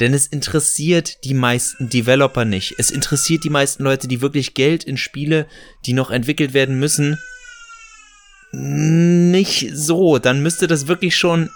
Denn 0.00 0.14
es 0.14 0.26
interessiert 0.26 1.24
die 1.24 1.34
meisten 1.34 1.88
Developer 1.88 2.44
nicht. 2.44 2.74
Es 2.78 2.90
interessiert 2.90 3.44
die 3.44 3.50
meisten 3.50 3.82
Leute, 3.82 4.06
die 4.06 4.20
wirklich 4.20 4.54
Geld 4.54 4.84
in 4.84 4.96
Spiele, 4.96 5.46
die 5.86 5.92
noch 5.92 6.10
entwickelt 6.10 6.54
werden 6.54 6.78
müssen, 6.78 7.18
nicht 8.52 9.70
so. 9.74 10.18
Dann 10.18 10.42
müsste 10.42 10.66
das 10.66 10.86
wirklich 10.86 11.16
schon 11.16 11.50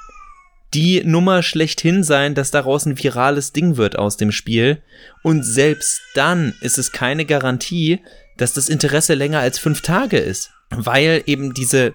die 0.75 1.03
Nummer 1.05 1.43
schlechthin 1.43 2.03
sein, 2.03 2.35
dass 2.35 2.51
daraus 2.51 2.87
ein 2.87 2.99
virales 2.99 3.53
Ding 3.53 3.77
wird 3.77 3.99
aus 3.99 4.17
dem 4.17 4.33
Spiel. 4.33 4.83
Und 5.23 5.45
selbst 5.45 6.01
dann 6.15 6.55
ist 6.61 6.79
es 6.79 6.93
keine 6.93 7.25
Garantie, 7.25 8.01
dass 8.39 8.55
das 8.55 8.69
Interesse 8.69 9.15
länger 9.15 9.41
als 9.41 9.59
fünf 9.59 9.83
Tage 9.83 10.19
ist. 10.19 10.51
Weil 10.71 11.23
eben 11.27 11.53
diese, 11.53 11.95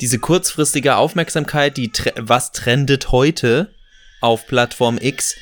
diese 0.00 0.18
kurzfristige 0.18 0.96
Aufmerksamkeit, 0.96 1.76
die 1.76 1.92
was 2.16 2.52
trendet 2.52 3.12
heute 3.12 3.74
auf 4.22 4.46
Plattform 4.46 4.98
X, 5.00 5.36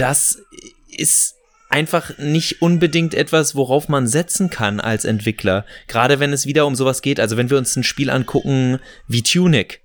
das 0.00 0.42
ist 0.88 1.34
einfach 1.68 2.16
nicht 2.18 2.62
unbedingt 2.62 3.14
etwas, 3.14 3.54
worauf 3.54 3.88
man 3.88 4.06
setzen 4.06 4.50
kann 4.50 4.80
als 4.80 5.04
Entwickler. 5.04 5.66
Gerade 5.86 6.18
wenn 6.18 6.32
es 6.32 6.46
wieder 6.46 6.66
um 6.66 6.74
sowas 6.74 7.02
geht. 7.02 7.20
Also 7.20 7.36
wenn 7.36 7.50
wir 7.50 7.58
uns 7.58 7.76
ein 7.76 7.84
Spiel 7.84 8.10
angucken 8.10 8.78
wie 9.06 9.22
Tunic, 9.22 9.82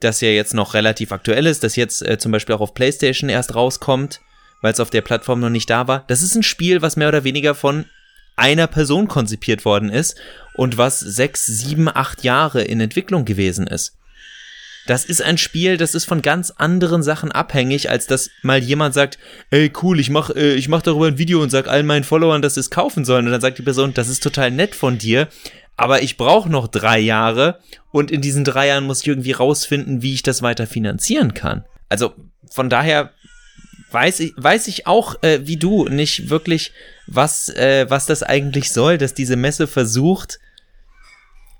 das 0.00 0.20
ja 0.20 0.28
jetzt 0.28 0.54
noch 0.54 0.74
relativ 0.74 1.12
aktuell 1.12 1.46
ist, 1.46 1.62
das 1.62 1.76
jetzt 1.76 2.02
äh, 2.02 2.18
zum 2.18 2.32
Beispiel 2.32 2.54
auch 2.54 2.60
auf 2.60 2.74
PlayStation 2.74 3.30
erst 3.30 3.54
rauskommt, 3.54 4.20
weil 4.62 4.72
es 4.72 4.80
auf 4.80 4.90
der 4.90 5.02
Plattform 5.02 5.40
noch 5.40 5.50
nicht 5.50 5.70
da 5.70 5.86
war. 5.86 6.04
Das 6.08 6.22
ist 6.22 6.34
ein 6.34 6.42
Spiel, 6.42 6.82
was 6.82 6.96
mehr 6.96 7.08
oder 7.08 7.24
weniger 7.24 7.54
von 7.54 7.86
einer 8.34 8.66
Person 8.66 9.08
konzipiert 9.08 9.64
worden 9.64 9.88
ist 9.88 10.16
und 10.54 10.76
was 10.76 11.00
sechs, 11.00 11.46
sieben, 11.46 11.88
acht 11.88 12.24
Jahre 12.24 12.62
in 12.62 12.80
Entwicklung 12.80 13.24
gewesen 13.24 13.66
ist. 13.66 13.96
Das 14.86 15.04
ist 15.04 15.22
ein 15.22 15.38
Spiel, 15.38 15.76
das 15.76 15.94
ist 15.94 16.04
von 16.04 16.22
ganz 16.22 16.52
anderen 16.52 17.02
Sachen 17.02 17.32
abhängig, 17.32 17.90
als 17.90 18.06
dass 18.06 18.30
mal 18.42 18.62
jemand 18.62 18.94
sagt, 18.94 19.18
ey 19.50 19.72
cool, 19.82 19.98
ich 19.98 20.10
mach, 20.10 20.30
äh, 20.30 20.54
ich 20.54 20.68
mach 20.68 20.82
darüber 20.82 21.06
ein 21.06 21.18
Video 21.18 21.42
und 21.42 21.50
sag 21.50 21.68
allen 21.68 21.86
meinen 21.86 22.04
Followern, 22.04 22.42
dass 22.42 22.54
sie 22.54 22.60
es 22.60 22.70
kaufen 22.70 23.04
sollen. 23.04 23.26
Und 23.26 23.32
dann 23.32 23.40
sagt 23.40 23.58
die 23.58 23.62
Person, 23.62 23.94
das 23.94 24.08
ist 24.08 24.22
total 24.22 24.50
nett 24.50 24.74
von 24.74 24.98
dir, 24.98 25.28
aber 25.76 26.02
ich 26.02 26.16
brauche 26.16 26.48
noch 26.48 26.68
drei 26.68 26.98
Jahre 26.98 27.60
und 27.90 28.10
in 28.10 28.20
diesen 28.20 28.44
drei 28.44 28.68
Jahren 28.68 28.84
muss 28.84 29.02
ich 29.02 29.08
irgendwie 29.08 29.32
rausfinden, 29.32 30.02
wie 30.02 30.14
ich 30.14 30.22
das 30.22 30.42
weiter 30.42 30.66
finanzieren 30.66 31.34
kann. 31.34 31.64
Also 31.88 32.14
von 32.50 32.70
daher 32.70 33.10
weiß 33.90 34.20
ich, 34.20 34.32
weiß 34.36 34.68
ich 34.68 34.86
auch, 34.86 35.22
äh, 35.22 35.40
wie 35.46 35.56
du, 35.56 35.88
nicht 35.88 36.30
wirklich, 36.30 36.72
was, 37.06 37.48
äh, 37.48 37.86
was 37.88 38.06
das 38.06 38.22
eigentlich 38.22 38.72
soll, 38.72 38.98
dass 38.98 39.14
diese 39.14 39.36
Messe 39.36 39.66
versucht, 39.66 40.38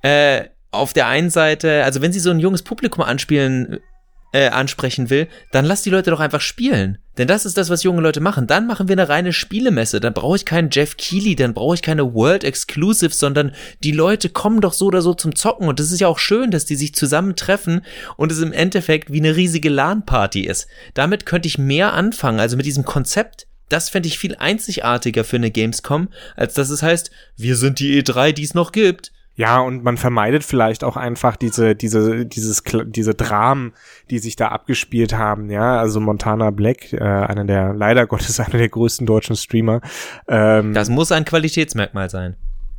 äh, 0.03 0.45
auf 0.71 0.93
der 0.93 1.07
einen 1.07 1.31
Seite, 1.31 1.85
also 1.85 2.03
wenn 2.03 2.13
sie 2.13 2.21
so 2.21 2.31
ein 2.31 2.41
junges 2.41 2.63
Publikum 2.63 3.03
anspielen, 3.03 3.81
äh, 4.33 4.49
ansprechen 4.49 5.09
will, 5.09 5.29
dann 5.53 5.65
lass 5.65 5.83
die 5.83 5.91
Leute 5.91 6.11
doch 6.11 6.21
einfach 6.21 6.43
spielen. 6.43 6.99
Denn 7.17 7.27
das 7.27 7.47
ist 7.47 7.57
das, 7.57 7.71
was 7.71 7.83
junge 7.83 8.03
Leute 8.03 8.21
machen. 8.21 8.47
Dann 8.47 8.67
machen 8.67 8.89
wir 8.89 8.93
eine 8.93 9.09
reine 9.09 9.33
Spielemesse. 9.33 10.01
Dann 10.01 10.13
brauche 10.13 10.37
ich 10.37 10.45
keinen 10.45 10.69
Jeff 10.71 10.99
Keighley, 10.99 11.35
dann 11.35 11.55
brauche 11.55 11.75
ich 11.75 11.81
keine 11.81 12.13
World 12.13 12.45
Exclusive, 12.45 13.15
sondern 13.15 13.53
die 13.83 13.93
Leute 13.93 14.29
kommen 14.29 14.61
doch 14.61 14.75
so 14.75 14.87
oder 14.87 15.01
so 15.01 15.15
zum 15.15 15.35
Zocken. 15.35 15.69
Und 15.69 15.81
das 15.81 15.91
ist 15.91 16.01
ja 16.01 16.09
auch 16.09 16.19
schön, 16.19 16.51
dass 16.51 16.67
die 16.67 16.77
sich 16.77 16.95
zusammentreffen 16.95 17.81
und 18.19 18.31
es 18.31 18.41
im 18.41 18.53
Endeffekt 18.53 19.11
wie 19.11 19.21
eine 19.21 19.37
riesige 19.37 19.71
LAN-Party 19.71 20.43
ist. 20.43 20.67
Damit 20.93 21.25
könnte 21.25 21.49
ich 21.49 21.57
mehr 21.57 21.95
anfangen, 21.95 22.41
also 22.41 22.59
mit 22.59 22.67
diesem 22.67 22.85
Konzept. 22.85 23.47
Das 23.71 23.89
fände 23.89 24.09
ich 24.09 24.19
viel 24.19 24.37
einzigartiger 24.37 25.25
für 25.25 25.37
eine 25.37 25.51
Gamescom, 25.51 26.09
als 26.37 26.53
dass 26.55 26.69
es 26.69 26.83
heißt, 26.83 27.11
wir 27.37 27.57
sind 27.57 27.81
die 27.81 28.03
E3, 28.03 28.33
die 28.33 28.45
es 28.45 28.55
noch 28.55 28.71
gibt. 28.71 29.13
Ja, 29.37 29.61
und 29.61 29.85
man 29.85 29.99
vermeidet 29.99 30.45
vielleicht 30.45 30.83
auch 30.83 30.97
einfach 30.97 31.37
diese, 31.37 31.77
diese, 31.77 32.25
dieses, 32.25 32.63
diese 32.87 33.15
Dramen, 33.15 33.75
die 34.11 34.19
sich 34.19 34.35
da 34.35 34.49
abgespielt 34.49 35.13
haben, 35.13 35.51
ja. 35.51 35.79
Also 35.79 36.01
Montana 36.01 36.51
Black, 36.51 36.95
äh, 36.95 37.01
einer 37.01 37.45
der, 37.45 37.75
leider 37.75 38.07
Gottes, 38.07 38.41
einer 38.41 38.59
der 38.59 38.71
größten 38.71 39.07
deutschen 39.07 39.37
Streamer. 39.37 39.83
Ähm, 40.27 40.73
das 40.73 40.89
muss 40.89 41.13
ein 41.13 41.27
Qualitätsmerkmal 41.27 42.09
sein. 42.09 42.37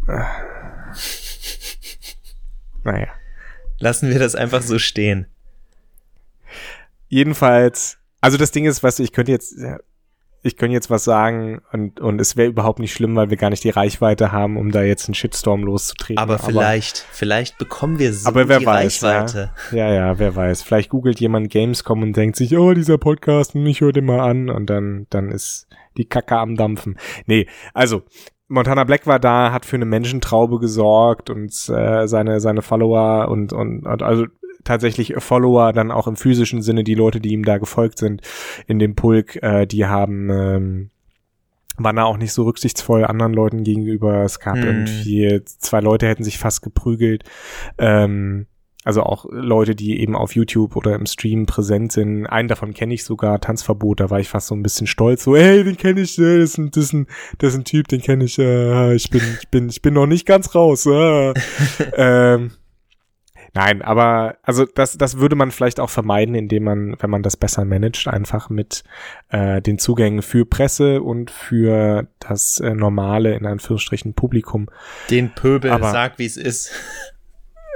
Äh, 0.07 0.23
naja. 2.83 3.07
Lassen 3.79 4.09
wir 4.09 4.17
das 4.17 4.33
einfach 4.33 4.63
so 4.63 4.79
stehen. 4.79 5.27
Jedenfalls, 7.07 7.99
also 8.19 8.37
das 8.37 8.49
Ding 8.49 8.65
ist, 8.65 8.81
weißt 8.81 8.97
du, 8.97 9.03
ich 9.03 9.13
könnte 9.13 9.31
jetzt, 9.31 9.55
ich 10.47 10.57
könnte 10.57 10.73
jetzt 10.73 10.89
was 10.89 11.03
sagen 11.03 11.61
und, 11.71 11.99
und 11.99 12.19
es 12.19 12.37
wäre 12.37 12.49
überhaupt 12.49 12.79
nicht 12.79 12.93
schlimm, 12.93 13.15
weil 13.15 13.29
wir 13.29 13.37
gar 13.37 13.49
nicht 13.49 13.63
die 13.63 13.69
Reichweite 13.69 14.31
haben, 14.31 14.57
um 14.57 14.71
da 14.71 14.81
jetzt 14.81 15.07
einen 15.07 15.15
Shitstorm 15.15 15.63
loszutreten. 15.63 16.17
Aber 16.17 16.39
vielleicht, 16.39 17.01
aber, 17.01 17.13
vielleicht 17.13 17.57
bekommen 17.57 17.99
wir 17.99 18.13
so 18.13 18.27
aber 18.27 18.47
wer 18.47 18.59
die 18.59 18.65
weiß, 18.65 19.03
Reichweite. 19.03 19.51
Ja? 19.71 19.77
ja, 19.77 19.93
ja, 19.93 20.19
wer 20.19 20.35
weiß. 20.35 20.63
Vielleicht 20.63 20.89
googelt 20.89 21.19
jemand 21.19 21.49
Gamescom 21.49 22.01
und 22.01 22.17
denkt 22.17 22.37
sich, 22.37 22.57
oh, 22.57 22.73
dieser 22.73 22.97
Podcast, 22.97 23.55
mich 23.55 23.81
hört 23.81 23.97
immer 23.97 24.23
an 24.23 24.49
und 24.49 24.69
dann, 24.69 25.07
dann 25.09 25.29
ist 25.29 25.67
die 25.97 26.05
Kacke 26.05 26.37
am 26.37 26.55
Dampfen. 26.55 26.97
Nee, 27.25 27.47
also, 27.73 28.03
Montana 28.49 28.85
Black 28.85 29.05
war 29.07 29.19
da, 29.19 29.51
hat 29.51 29.65
für 29.65 29.75
eine 29.75 29.85
Menschentraube 29.85 30.59
gesorgt 30.59 31.29
und 31.29 31.51
äh, 31.69 32.07
seine 32.07 32.39
seine 32.39 32.61
Follower 32.61 33.27
und 33.27 33.51
und, 33.51 33.85
und 33.85 34.01
also 34.01 34.25
tatsächlich 34.67 35.13
Follower 35.17 35.73
dann 35.73 35.91
auch 35.91 36.07
im 36.07 36.15
physischen 36.15 36.61
Sinne, 36.61 36.83
die 36.83 36.95
Leute, 36.95 37.19
die 37.19 37.33
ihm 37.33 37.45
da 37.45 37.57
gefolgt 37.57 37.97
sind 37.97 38.21
in 38.67 38.79
dem 38.79 38.95
Pulk, 38.95 39.41
äh, 39.41 39.65
die 39.65 39.85
haben 39.85 40.29
ähm, 40.29 40.89
waren 41.77 41.95
da 41.95 42.05
auch 42.05 42.17
nicht 42.17 42.33
so 42.33 42.43
rücksichtsvoll 42.43 43.05
anderen 43.05 43.33
Leuten 43.33 43.63
gegenüber. 43.63 44.23
Es 44.23 44.39
gab 44.39 44.57
hm. 44.57 44.63
irgendwie 44.63 45.41
zwei 45.45 45.79
Leute 45.79 46.07
hätten 46.07 46.23
sich 46.23 46.39
fast 46.39 46.61
geprügelt. 46.61 47.23
Ähm, 47.77 48.47
also 48.83 49.03
auch 49.03 49.25
Leute, 49.29 49.75
die 49.75 49.99
eben 49.99 50.15
auf 50.15 50.33
YouTube 50.33 50.77
oder 50.77 50.95
im 50.95 51.05
Stream 51.05 51.45
präsent 51.45 51.91
sind. 51.91 52.25
Einen 52.25 52.47
davon 52.47 52.73
kenne 52.73 52.93
ich 52.93 53.03
sogar, 53.03 53.41
Tanzverbot, 53.41 53.99
da 53.99 54.09
war 54.09 54.21
ich 54.21 54.29
fast 54.29 54.47
so 54.47 54.55
ein 54.55 54.63
bisschen 54.63 54.87
stolz. 54.87 55.25
So, 55.25 55.35
hey, 55.35 55.63
den 55.63 55.75
kenne 55.75 56.01
ich, 56.01 56.17
äh, 56.17 56.39
das 56.39 56.51
ist 56.51 56.57
ein, 56.57 56.71
das 56.71 56.83
ist 56.85 56.93
ein, 56.93 57.07
das 57.37 57.53
ist 57.53 57.59
ein 57.59 57.65
Typ, 57.65 57.89
den 57.89 58.01
kenne 58.01 58.23
ich, 58.23 58.39
äh, 58.39 58.95
ich 58.95 59.09
bin, 59.09 59.21
ich 59.41 59.49
bin, 59.49 59.67
ich 59.67 59.81
bin 59.81 59.93
noch 59.93 60.05
nicht 60.05 60.25
ganz 60.25 60.55
raus. 60.55 60.85
Äh. 60.85 61.33
ähm, 61.97 62.51
Nein, 63.53 63.81
aber 63.81 64.37
also 64.43 64.65
das, 64.65 64.97
das 64.97 65.17
würde 65.17 65.35
man 65.35 65.51
vielleicht 65.51 65.79
auch 65.79 65.89
vermeiden, 65.89 66.35
indem 66.35 66.63
man, 66.63 66.95
wenn 66.99 67.09
man 67.09 67.23
das 67.23 67.37
besser 67.37 67.65
managt, 67.65 68.07
einfach 68.07 68.49
mit 68.49 68.83
äh, 69.29 69.61
den 69.61 69.79
Zugängen 69.79 70.21
für 70.21 70.45
Presse 70.45 71.01
und 71.01 71.31
für 71.31 72.07
das 72.19 72.59
äh, 72.59 72.73
normale, 72.73 73.35
in 73.35 73.45
Anführungsstrichen, 73.45 74.13
Publikum. 74.13 74.69
Den 75.09 75.33
Pöbel, 75.33 75.71
aber, 75.71 75.91
sag 75.91 76.19
wie 76.19 76.25
es 76.25 76.37
ist. 76.37 76.71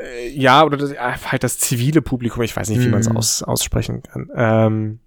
Äh, 0.04 0.30
ja, 0.30 0.63
oder 0.63 0.78
das, 0.78 0.94
halt 0.98 1.44
das 1.44 1.58
zivile 1.60 2.01
Publikum, 2.01 2.44
ich 2.44 2.56
weiß 2.56 2.70
nicht, 2.70 2.82
wie 2.82 2.88
mm. 2.88 2.92
man 2.92 3.01
es 3.01 3.08
aus, 3.08 3.44
aussprechen 3.44 4.04
kann. 4.04 4.30
Ähm, 4.36 5.00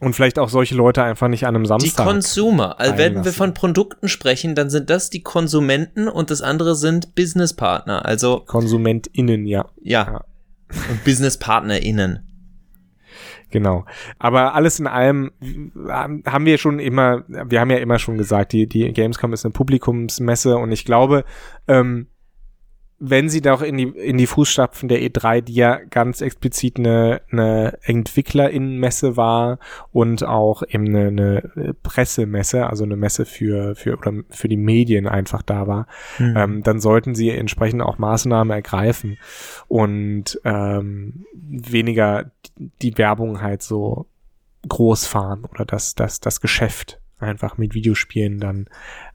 und 0.00 0.14
vielleicht 0.14 0.38
auch 0.38 0.48
solche 0.48 0.74
Leute 0.74 1.02
einfach 1.02 1.28
nicht 1.28 1.46
an 1.46 1.54
einem 1.54 1.66
Samstag. 1.66 2.04
Die 2.04 2.10
Consumer. 2.10 2.78
Also 2.78 2.98
wenn 2.98 3.24
wir 3.24 3.32
von 3.32 3.54
Produkten 3.54 4.08
sprechen, 4.08 4.54
dann 4.54 4.68
sind 4.68 4.90
das 4.90 5.08
die 5.10 5.22
Konsumenten 5.22 6.08
und 6.08 6.30
das 6.30 6.42
andere 6.42 6.74
sind 6.74 7.14
Businesspartner. 7.14 8.04
Also 8.04 8.42
KonsumentInnen, 8.46 9.46
ja. 9.46 9.66
Ja. 9.82 10.06
ja. 10.06 10.24
Und 10.90 11.04
BusinesspartnerInnen. 11.04 12.20
Genau. 13.50 13.86
Aber 14.18 14.54
alles 14.54 14.80
in 14.80 14.86
allem 14.86 15.30
haben 15.88 16.44
wir 16.44 16.58
schon 16.58 16.78
immer, 16.78 17.24
wir 17.28 17.60
haben 17.60 17.70
ja 17.70 17.78
immer 17.78 17.98
schon 17.98 18.18
gesagt, 18.18 18.52
die, 18.52 18.66
die 18.66 18.92
Gamescom 18.92 19.32
ist 19.32 19.44
eine 19.44 19.52
Publikumsmesse 19.52 20.56
und 20.58 20.72
ich 20.72 20.84
glaube, 20.84 21.24
ähm, 21.68 22.08
wenn 22.98 23.28
sie 23.28 23.42
doch 23.42 23.60
in 23.60 23.76
die, 23.76 23.88
in 23.88 24.16
die 24.16 24.26
Fußstapfen 24.26 24.88
der 24.88 25.00
E3, 25.00 25.42
die 25.42 25.54
ja 25.54 25.76
ganz 25.90 26.22
explizit 26.22 26.78
eine, 26.78 27.20
eine 27.30 27.78
Entwicklerinnenmesse 27.82 29.16
war 29.16 29.58
und 29.92 30.24
auch 30.24 30.62
eben 30.62 30.86
eine, 30.88 31.08
eine 31.08 31.74
Pressemesse, 31.82 32.66
also 32.66 32.84
eine 32.84 32.96
Messe 32.96 33.26
für, 33.26 33.74
für, 33.74 33.98
oder 33.98 34.12
für 34.30 34.48
die 34.48 34.56
Medien 34.56 35.06
einfach 35.06 35.42
da 35.42 35.66
war, 35.66 35.86
mhm. 36.18 36.34
ähm, 36.36 36.62
dann 36.62 36.80
sollten 36.80 37.14
sie 37.14 37.30
entsprechend 37.30 37.82
auch 37.82 37.98
Maßnahmen 37.98 38.50
ergreifen 38.50 39.18
und 39.68 40.40
ähm, 40.44 41.26
weniger 41.34 42.30
die 42.80 42.96
Werbung 42.96 43.42
halt 43.42 43.62
so 43.62 44.06
groß 44.66 45.06
fahren 45.06 45.44
oder 45.44 45.66
das, 45.66 45.94
das, 45.94 46.20
das 46.20 46.40
Geschäft 46.40 46.98
einfach 47.18 47.58
mit 47.58 47.74
Videospielen 47.74 48.38
dann 48.40 48.66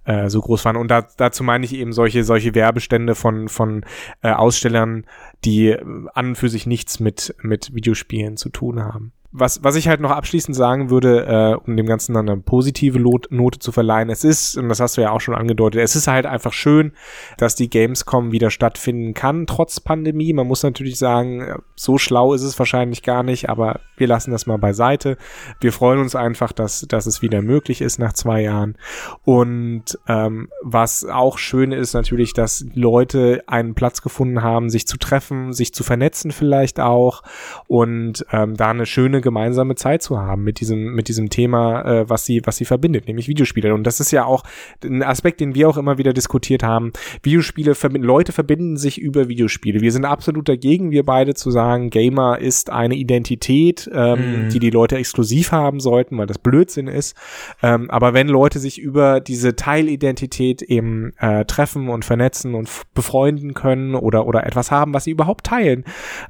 äh, 0.05 0.29
so 0.29 0.41
groß 0.41 0.65
waren. 0.65 0.75
Und 0.75 0.89
da, 0.89 1.07
dazu 1.17 1.43
meine 1.43 1.65
ich 1.65 1.73
eben 1.73 1.93
solche, 1.93 2.23
solche 2.23 2.55
Werbestände 2.55 3.15
von, 3.15 3.47
von 3.49 3.85
äh, 4.21 4.31
Ausstellern, 4.31 5.05
die 5.45 5.69
äh, 5.69 5.83
an 6.13 6.29
und 6.29 6.35
für 6.35 6.49
sich 6.49 6.65
nichts 6.65 6.99
mit, 6.99 7.35
mit 7.41 7.73
Videospielen 7.73 8.37
zu 8.37 8.49
tun 8.49 8.81
haben 8.83 9.13
was, 9.33 9.63
was 9.63 9.75
ich 9.75 9.87
halt 9.87 10.01
noch 10.01 10.11
abschließend 10.11 10.55
sagen 10.55 10.89
würde, 10.89 11.25
äh, 11.25 11.55
um 11.65 11.77
dem 11.77 11.85
Ganzen 11.85 12.13
dann 12.13 12.29
eine 12.29 12.41
positive 12.41 12.99
Lot 12.99 13.31
Note 13.31 13.59
zu 13.59 13.71
verleihen, 13.71 14.09
es 14.09 14.23
ist, 14.23 14.57
und 14.57 14.67
das 14.67 14.81
hast 14.81 14.97
du 14.97 15.01
ja 15.01 15.11
auch 15.11 15.21
schon 15.21 15.35
angedeutet, 15.35 15.81
es 15.81 15.95
ist 15.95 16.07
halt 16.07 16.25
einfach 16.25 16.51
schön, 16.51 16.91
dass 17.37 17.55
die 17.55 17.69
Gamescom 17.69 18.33
wieder 18.33 18.49
stattfinden 18.49 19.13
kann, 19.13 19.47
trotz 19.47 19.79
Pandemie. 19.79 20.33
Man 20.33 20.47
muss 20.47 20.63
natürlich 20.63 20.97
sagen, 20.97 21.61
so 21.75 21.97
schlau 21.97 22.33
ist 22.33 22.43
es 22.43 22.59
wahrscheinlich 22.59 23.03
gar 23.03 23.23
nicht, 23.23 23.49
aber 23.49 23.79
wir 23.95 24.07
lassen 24.07 24.31
das 24.31 24.47
mal 24.47 24.57
beiseite. 24.57 25.17
Wir 25.61 25.71
freuen 25.71 25.99
uns 25.99 26.15
einfach, 26.15 26.51
dass, 26.51 26.81
dass 26.81 27.05
es 27.05 27.21
wieder 27.21 27.41
möglich 27.41 27.81
ist 27.81 27.99
nach 27.99 28.13
zwei 28.13 28.41
Jahren. 28.41 28.77
Und 29.23 29.97
ähm, 30.07 30.49
was 30.61 31.05
auch 31.05 31.37
schön 31.37 31.71
ist 31.71 31.93
natürlich, 31.93 32.33
dass 32.33 32.65
Leute 32.73 33.43
einen 33.47 33.75
Platz 33.75 34.01
gefunden 34.01 34.43
haben, 34.43 34.69
sich 34.69 34.87
zu 34.87 34.97
treffen, 34.97 35.53
sich 35.53 35.73
zu 35.73 35.83
vernetzen 35.83 36.31
vielleicht 36.31 36.79
auch 36.79 37.23
und 37.67 38.25
ähm, 38.31 38.55
da 38.55 38.71
eine 38.71 38.85
schöne 38.85 39.20
gemeinsame 39.21 39.75
Zeit 39.75 40.01
zu 40.01 40.19
haben 40.19 40.43
mit 40.43 40.59
diesem, 40.59 40.93
mit 40.93 41.07
diesem 41.07 41.29
Thema, 41.29 41.81
äh, 41.83 42.09
was 42.09 42.25
sie, 42.25 42.41
was 42.45 42.57
sie 42.57 42.65
verbindet, 42.65 43.07
nämlich 43.07 43.27
Videospiele. 43.27 43.73
Und 43.73 43.85
das 43.85 43.99
ist 43.99 44.11
ja 44.11 44.25
auch 44.25 44.43
ein 44.83 45.03
Aspekt, 45.03 45.39
den 45.39 45.55
wir 45.55 45.69
auch 45.69 45.77
immer 45.77 45.97
wieder 45.97 46.13
diskutiert 46.13 46.63
haben. 46.63 46.91
Videospiele 47.23 47.75
verbinden, 47.75 48.07
Leute 48.07 48.31
verbinden 48.31 48.77
sich 48.77 48.99
über 48.99 49.29
Videospiele. 49.29 49.81
Wir 49.81 49.91
sind 49.91 50.05
absolut 50.05 50.49
dagegen, 50.49 50.91
wir 50.91 51.03
beide 51.03 51.33
zu 51.33 51.51
sagen, 51.51 51.89
Gamer 51.89 52.39
ist 52.39 52.69
eine 52.69 52.95
Identität, 52.95 53.89
ähm, 53.93 54.47
mm. 54.47 54.49
die 54.49 54.59
die 54.59 54.69
Leute 54.69 54.97
exklusiv 54.97 55.51
haben 55.51 55.79
sollten, 55.79 56.17
weil 56.17 56.27
das 56.27 56.37
Blödsinn 56.37 56.87
ist. 56.87 57.15
Ähm, 57.61 57.89
aber 57.89 58.13
wenn 58.13 58.27
Leute 58.27 58.59
sich 58.59 58.79
über 58.79 59.19
diese 59.19 59.55
Teilidentität 59.55 60.61
eben 60.61 61.13
äh, 61.17 61.45
treffen 61.45 61.89
und 61.89 62.05
vernetzen 62.05 62.55
und 62.55 62.69
befreunden 62.93 63.53
können 63.53 63.95
oder, 63.95 64.25
oder 64.25 64.45
etwas 64.45 64.71
haben, 64.71 64.93
was 64.93 65.05
sie 65.05 65.11
überhaupt 65.11 65.45
teilen, 65.45 65.85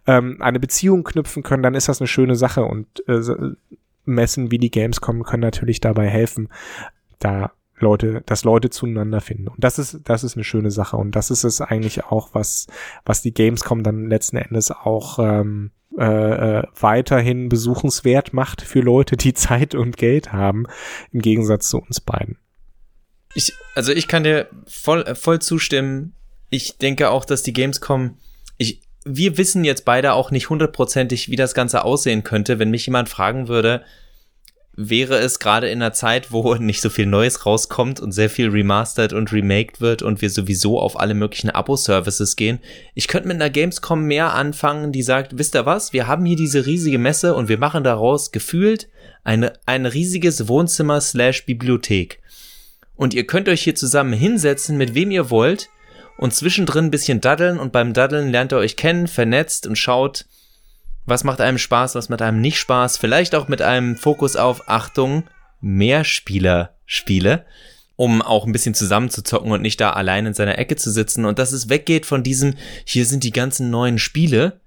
ähm, 0.08 0.38
eine 0.40 0.60
Beziehung 0.60 1.04
knüpfen 1.04 1.44
können, 1.44 1.64
dann 1.64 1.76
ist 1.76 1.88
das 1.90 2.02
eine 2.02 2.08
schöne 2.08 2.36
Sache 2.36 2.64
und 2.64 2.81
äh, 3.08 3.22
Messen 4.06 4.52
wie 4.52 4.58
die 4.58 4.72
Gamescom 4.72 5.24
können 5.24 5.42
natürlich 5.42 5.80
dabei 5.80 6.08
helfen, 6.08 6.50
da 7.20 7.52
Leute, 7.82 8.22
dass 8.26 8.44
Leute 8.44 8.70
zueinander 8.70 9.22
finden. 9.22 9.48
Und 9.48 9.64
das 9.64 9.80
ist, 9.80 10.02
das 10.04 10.24
ist 10.24 10.36
eine 10.36 10.44
schöne 10.44 10.72
Sache. 10.72 10.98
Und 10.98 11.16
das 11.16 11.32
ist 11.32 11.44
es 11.44 11.62
eigentlich 11.62 12.06
auch, 12.06 12.30
was, 12.34 12.68
was 13.06 13.22
die 13.22 13.34
Gamescom 13.34 13.84
dann 13.84 14.08
letzten 14.08 14.38
Endes 14.38 14.72
auch 14.72 15.20
ähm, 15.20 15.72
äh, 15.98 16.60
äh 16.60 16.64
weiterhin 16.80 17.50
besuchenswert 17.50 18.34
macht 18.34 18.62
für 18.62 18.82
Leute, 18.82 19.18
die 19.18 19.34
Zeit 19.34 19.76
und 19.76 19.98
Geld 19.98 20.32
haben, 20.32 20.66
im 21.12 21.22
Gegensatz 21.22 21.70
zu 21.70 21.80
uns 21.80 22.00
beiden. 22.00 22.38
Ich, 23.34 23.54
also 23.76 23.92
ich 23.92 24.08
kann 24.08 24.24
dir 24.24 24.48
voll, 24.68 25.16
voll 25.16 25.40
zustimmen. 25.40 26.14
Ich 26.50 26.78
denke 26.78 27.10
auch, 27.10 27.26
dass 27.26 27.44
die 27.44 27.54
Gamescom, 27.54 28.18
wir 29.06 29.38
wissen 29.38 29.64
jetzt 29.64 29.86
beide 29.86 30.14
auch 30.14 30.32
nicht 30.32 30.50
hundertprozentig, 30.50 31.30
wie 31.30 31.36
das 31.36 31.54
Ganze 31.54 31.84
aussehen 31.84 32.24
könnte, 32.24 32.60
wenn 32.60 32.70
mich 32.70 32.86
jemand 32.86 33.10
fragen 33.10 33.48
würde, 33.48 33.84
wäre 34.76 35.18
es 35.18 35.40
gerade 35.40 35.70
in 35.70 35.82
einer 35.82 35.94
Zeit, 35.94 36.32
wo 36.32 36.56
nicht 36.60 36.82
so 36.82 36.90
viel 36.90 37.06
Neues 37.06 37.46
rauskommt 37.46 38.00
und 38.00 38.12
sehr 38.12 38.30
viel 38.30 38.50
remastered 38.50 39.14
und 39.14 39.32
remaked 39.32 39.82
wird 39.82 40.02
und 40.02 40.22
wir 40.22 40.30
sowieso 40.30 40.80
auf 40.80 41.00
alle 41.00 41.14
möglichen 41.14 41.50
Abo-Services 41.50 42.36
gehen. 42.36 42.60
Ich 42.94 43.08
könnte 43.08 43.28
mit 43.28 43.36
einer 43.36 43.50
Gamescom 43.50 44.04
mehr 44.04 44.34
anfangen, 44.34 44.92
die 44.92 45.04
sagt, 45.04 45.38
wisst 45.38 45.56
ihr 45.56 45.66
was, 45.66 45.94
wir 45.94 46.08
haben 46.08 46.26
hier 46.26 46.38
diese 46.38 46.66
riesige 46.66 47.00
Messe 47.00 47.36
und 47.36 47.50
wir 47.50 47.58
machen 47.58 47.84
daraus 47.84 48.32
gefühlt 48.32 48.88
eine, 49.24 49.54
ein 49.66 49.86
riesiges 49.86 50.48
Wohnzimmer 50.48 51.02
slash 51.02 51.46
Bibliothek. 51.46 52.20
Und 52.96 53.14
ihr 53.14 53.26
könnt 53.26 53.50
euch 53.50 53.64
hier 53.64 53.76
zusammen 53.76 54.14
hinsetzen, 54.14 54.78
mit 54.78 54.94
wem 54.94 55.12
ihr 55.12 55.30
wollt 55.30 55.70
und 56.22 56.36
zwischendrin 56.36 56.86
ein 56.86 56.92
bisschen 56.92 57.20
daddeln 57.20 57.58
und 57.58 57.72
beim 57.72 57.94
Daddeln 57.94 58.30
lernt 58.30 58.54
ihr 58.54 58.58
euch 58.58 58.76
kennen, 58.78 59.08
vernetzt 59.08 59.66
und 59.66 59.76
schaut, 59.76 60.26
was 61.08 61.24
macht 61.24 61.42
einem 61.42 61.58
Spaß, 61.58 61.96
was 61.96 62.10
macht 62.10 62.22
einem 62.22 62.42
nicht 62.42 62.60
Spaß, 62.60 62.98
vielleicht 62.98 63.34
auch 63.34 63.48
mit 63.48 63.64
einem 63.64 63.98
Fokus 63.98 64.36
auf 64.36 64.70
Achtung, 64.70 65.24
Mehrspieler-Spiele, 65.62 67.44
um 67.96 68.22
auch 68.22 68.46
ein 68.46 68.52
bisschen 68.52 68.76
zusammenzuzocken 68.76 69.52
und 69.52 69.64
nicht 69.64 69.82
da 69.82 69.94
allein 69.94 70.28
in 70.28 70.36
seiner 70.36 70.60
Ecke 70.60 70.76
zu 70.76 70.92
sitzen. 70.92 71.26
Und 71.26 71.40
dass 71.40 71.54
es 71.54 71.70
weggeht 71.70 72.06
von 72.06 72.22
diesem, 72.22 72.54
hier 72.86 73.08
sind 73.08 73.24
die 73.24 73.32
ganzen 73.32 73.72
neuen 73.72 73.98
Spiele, 73.98 74.62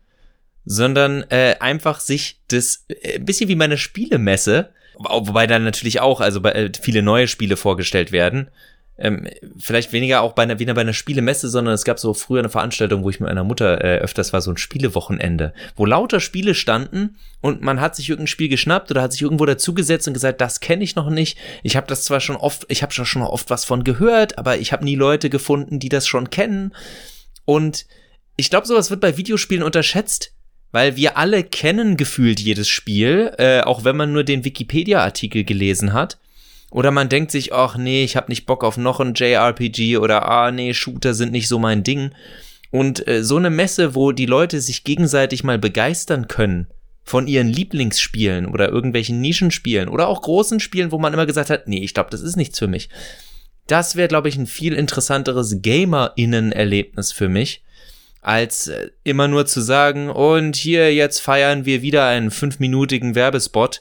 sondern 0.65 1.23
äh, 1.31 1.55
einfach 1.61 2.01
sich 2.01 2.41
das, 2.49 2.85
äh, 2.89 3.19
ein 3.19 3.27
bisschen 3.27 3.49
wie 3.49 3.55
meine 3.55 3.79
Spielemesse, 3.79 4.71
wobei 4.99 5.47
da 5.47 5.61
natürlich 5.61 6.01
auch, 6.01 6.21
also 6.21 6.43
äh, 6.43 6.73
viele 6.81 7.03
neue 7.03 7.29
Spiele 7.29 7.57
vorgestellt 7.57 8.11
werden, 8.11 8.51
ähm, 8.97 9.27
vielleicht 9.59 9.93
weniger 9.93 10.23
auch 10.23 10.33
bei 10.33 10.45
einer, 10.45 10.59
weniger 10.59 10.75
bei 10.75 10.83
einer 10.83 10.93
Spielemesse, 10.93 11.49
sondern 11.49 11.75
es 11.75 11.85
gab 11.85 11.99
so 11.99 12.15
früher 12.15 12.39
eine 12.39 12.49
Veranstaltung, 12.49 13.03
wo 13.03 13.11
ich 13.11 13.19
mit 13.19 13.29
meiner 13.29 13.43
Mutter 13.43 13.83
äh, 13.83 13.99
öfters 13.99 14.33
war, 14.33 14.41
so 14.41 14.53
ein 14.53 14.57
Spielewochenende, 14.57 15.53
wo 15.75 15.85
lauter 15.85 16.21
Spiele 16.21 16.55
standen 16.55 17.17
und 17.41 17.61
man 17.61 17.81
hat 17.81 17.97
sich 17.97 18.09
irgendein 18.09 18.29
Spiel 18.29 18.49
geschnappt 18.49 18.91
oder 18.91 19.03
hat 19.03 19.13
sich 19.13 19.23
irgendwo 19.23 19.47
dazugesetzt 19.47 20.07
und 20.07 20.15
gesagt, 20.15 20.41
das 20.41 20.61
kenne 20.61 20.85
ich 20.85 20.95
noch 20.95 21.11
nicht. 21.11 21.39
Ich 21.65 21.77
habe 21.77 21.89
das 21.89 22.05
zwar 22.05 22.21
schon 22.21 22.37
oft, 22.37 22.67
ich 22.69 22.83
habe 22.83 22.93
schon 22.93 23.23
oft 23.23 23.51
was 23.51 23.65
von 23.65 23.83
gehört, 23.83 24.39
aber 24.39 24.59
ich 24.59 24.73
habe 24.73 24.85
nie 24.85 24.97
Leute 24.97 25.29
gefunden, 25.29 25.81
die 25.81 25.89
das 25.89 26.07
schon 26.07 26.31
kennen. 26.31 26.73
Und 27.45 27.87
ich 28.37 28.51
glaube, 28.51 28.67
sowas 28.67 28.91
wird 28.91 29.01
bei 29.01 29.17
Videospielen 29.17 29.65
unterschätzt, 29.65 30.33
weil 30.71 30.97
wir 30.97 31.17
alle 31.17 31.43
kennen 31.43 31.97
gefühlt 31.97 32.41
jedes 32.41 32.69
Spiel, 32.69 33.33
äh, 33.39 33.61
auch 33.61 33.85
wenn 33.85 33.97
man 33.97 34.13
nur 34.13 34.25
den 34.25 34.45
Wikipedia-Artikel 34.45 35.45
gelesen 35.45 35.93
hat. 35.93 36.19
Oder 36.75 36.91
man 36.91 37.09
denkt 37.09 37.31
sich, 37.31 37.53
ach 37.53 37.77
nee, 37.77 38.03
ich 38.03 38.17
habe 38.17 38.33
nicht 38.33 38.47
Bock 38.47 38.65
auf 38.65 38.77
noch 38.77 38.99
ein 38.99 39.15
JRPG 39.15 39.99
oder 39.99 40.29
ah 40.29 40.51
nee, 40.51 40.75
Shooter 40.75 41.15
sind 41.15 41.31
nicht 41.31 41.47
so 41.47 41.61
mein 41.61 41.85
Ding. 41.85 42.11
Und 42.73 43.07
äh, 43.07 43.23
so 43.23 43.37
eine 43.37 43.49
Messe, 43.49 43.95
wo 43.95 44.11
die 44.11 44.27
Leute 44.27 44.61
sich 44.61 44.83
gegenseitig 44.83 45.45
mal 45.45 45.57
begeistern 45.57 46.27
können 46.27 46.67
von 47.05 47.29
ihren 47.29 47.47
Lieblingsspielen 47.47 48.47
oder 48.47 48.71
irgendwelchen 48.71 49.21
Nischenspielen 49.21 49.89
oder 49.89 50.09
auch 50.09 50.23
großen 50.23 50.59
Spielen, 50.59 50.91
wo 50.91 50.99
man 50.99 51.15
immer 51.15 51.27
gesagt 51.27 51.49
hat, 51.49 51.69
nee, 51.69 51.79
ich 51.79 51.95
glaube, 51.95 52.11
das 52.11 52.23
ist 52.23 52.35
nichts 52.35 52.59
für 52.59 52.67
mich. 52.67 52.89
Das 53.69 53.95
wäre, 53.95 54.09
glaube 54.09 54.29
ich, 54.29 54.37
ein 54.37 54.49
viel 54.49 54.73
interessanteres 54.73 55.63
Gamer-Innen-Erlebnis 55.63 57.13
für 57.13 57.29
mich, 57.29 57.63
als 58.21 58.67
äh, 58.67 58.91
immer 59.05 59.29
nur 59.29 59.47
zu 59.47 59.61
sagen, 59.61 60.11
und 60.11 60.57
hier, 60.57 60.93
jetzt 60.93 61.21
feiern 61.21 61.67
wir 61.67 61.83
wieder 61.83 62.09
einen 62.09 62.33
fünfminütigen 62.33 63.15
Werbespot 63.15 63.81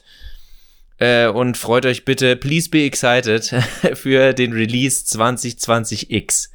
äh, 0.98 1.28
und 1.28 1.56
freut 1.56 1.86
euch 1.86 2.04
bitte, 2.04 2.36
please 2.36 2.70
be 2.70 2.84
excited 2.84 3.44
für 3.94 4.32
den 4.32 4.52
Release 4.52 5.04
2020X. 5.04 6.50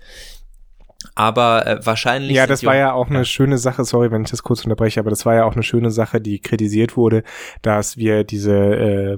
Aber 1.15 1.67
äh, 1.67 1.86
wahrscheinlich. 1.86 2.36
Ja, 2.36 2.47
das 2.47 2.63
war 2.63 2.75
ja 2.75 2.93
auch 2.93 3.10
eine 3.10 3.25
schöne 3.25 3.58
Sache, 3.58 3.84
sorry, 3.84 4.12
wenn 4.12 4.23
ich 4.23 4.32
das 4.32 4.43
kurz 4.43 4.63
unterbreche, 4.63 4.99
aber 4.99 5.10
das 5.10 5.25
war 5.25 5.36
ja 5.36 5.45
auch 5.45 5.54
eine 5.54 5.63
schöne 5.63 5.91
Sache, 5.91 6.21
die 6.21 6.39
kritisiert 6.39 6.95
wurde, 6.97 7.23
dass 7.62 7.97
wir 7.97 8.23
diese 8.23 8.56
äh, 8.56 9.17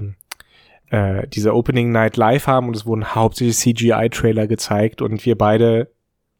äh, 0.92 1.26
diese 1.28 1.54
Opening 1.54 1.90
Night 1.90 2.16
live 2.16 2.46
haben 2.46 2.68
und 2.68 2.76
es 2.76 2.86
wurden 2.86 3.14
hauptsächlich 3.14 3.56
CGI-Trailer 3.56 4.46
gezeigt 4.46 5.00
und 5.00 5.24
wir 5.24 5.38
beide 5.38 5.90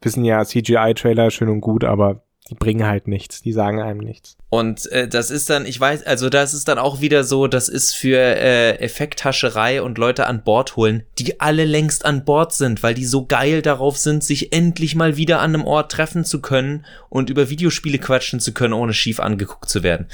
wissen 0.03 0.25
ja, 0.25 0.45
CGI-Trailer 0.45 1.31
schön 1.31 1.49
und 1.49 1.61
gut, 1.61 1.85
aber 1.85 2.23
die 2.51 2.55
bringen 2.55 2.87
halt 2.87 3.07
nichts, 3.07 3.41
die 3.41 3.53
sagen 3.53 3.81
einem 3.81 4.01
nichts. 4.01 4.37
Und 4.51 4.91
äh, 4.91 5.07
das 5.07 5.31
ist 5.31 5.49
dann, 5.49 5.65
ich 5.65 5.79
weiß, 5.79 6.05
also 6.05 6.29
das 6.29 6.55
ist 6.55 6.69
dann 6.69 6.79
auch 6.79 7.01
wieder 7.01 7.25
so, 7.25 7.47
das 7.47 7.69
ist 7.69 7.95
für 7.95 8.19
äh, 8.19 8.79
Effekthascherei 8.79 9.81
und 9.81 9.97
Leute 9.97 10.27
an 10.27 10.43
Bord 10.43 10.77
holen, 10.77 11.05
die 11.19 11.41
alle 11.41 11.65
längst 11.65 12.05
an 12.05 12.25
Bord 12.25 12.53
sind, 12.53 12.83
weil 12.83 12.95
die 12.95 13.05
so 13.05 13.27
geil 13.27 13.63
darauf 13.63 13.97
sind, 13.97 14.25
sich 14.25 14.53
endlich 14.53 14.95
mal 14.97 15.17
wieder 15.17 15.41
an 15.41 15.55
einem 15.55 15.65
Ort 15.65 15.93
treffen 15.93 16.25
zu 16.25 16.43
können 16.43 16.85
und 17.09 17.31
über 17.31 17.49
Videospiele 17.49 17.99
quatschen 17.99 18.41
zu 18.41 18.53
können, 18.53 18.75
ohne 18.75 18.93
schief 18.93 19.21
angeguckt 19.21 19.69
zu 19.69 19.83
werden. 19.83 20.09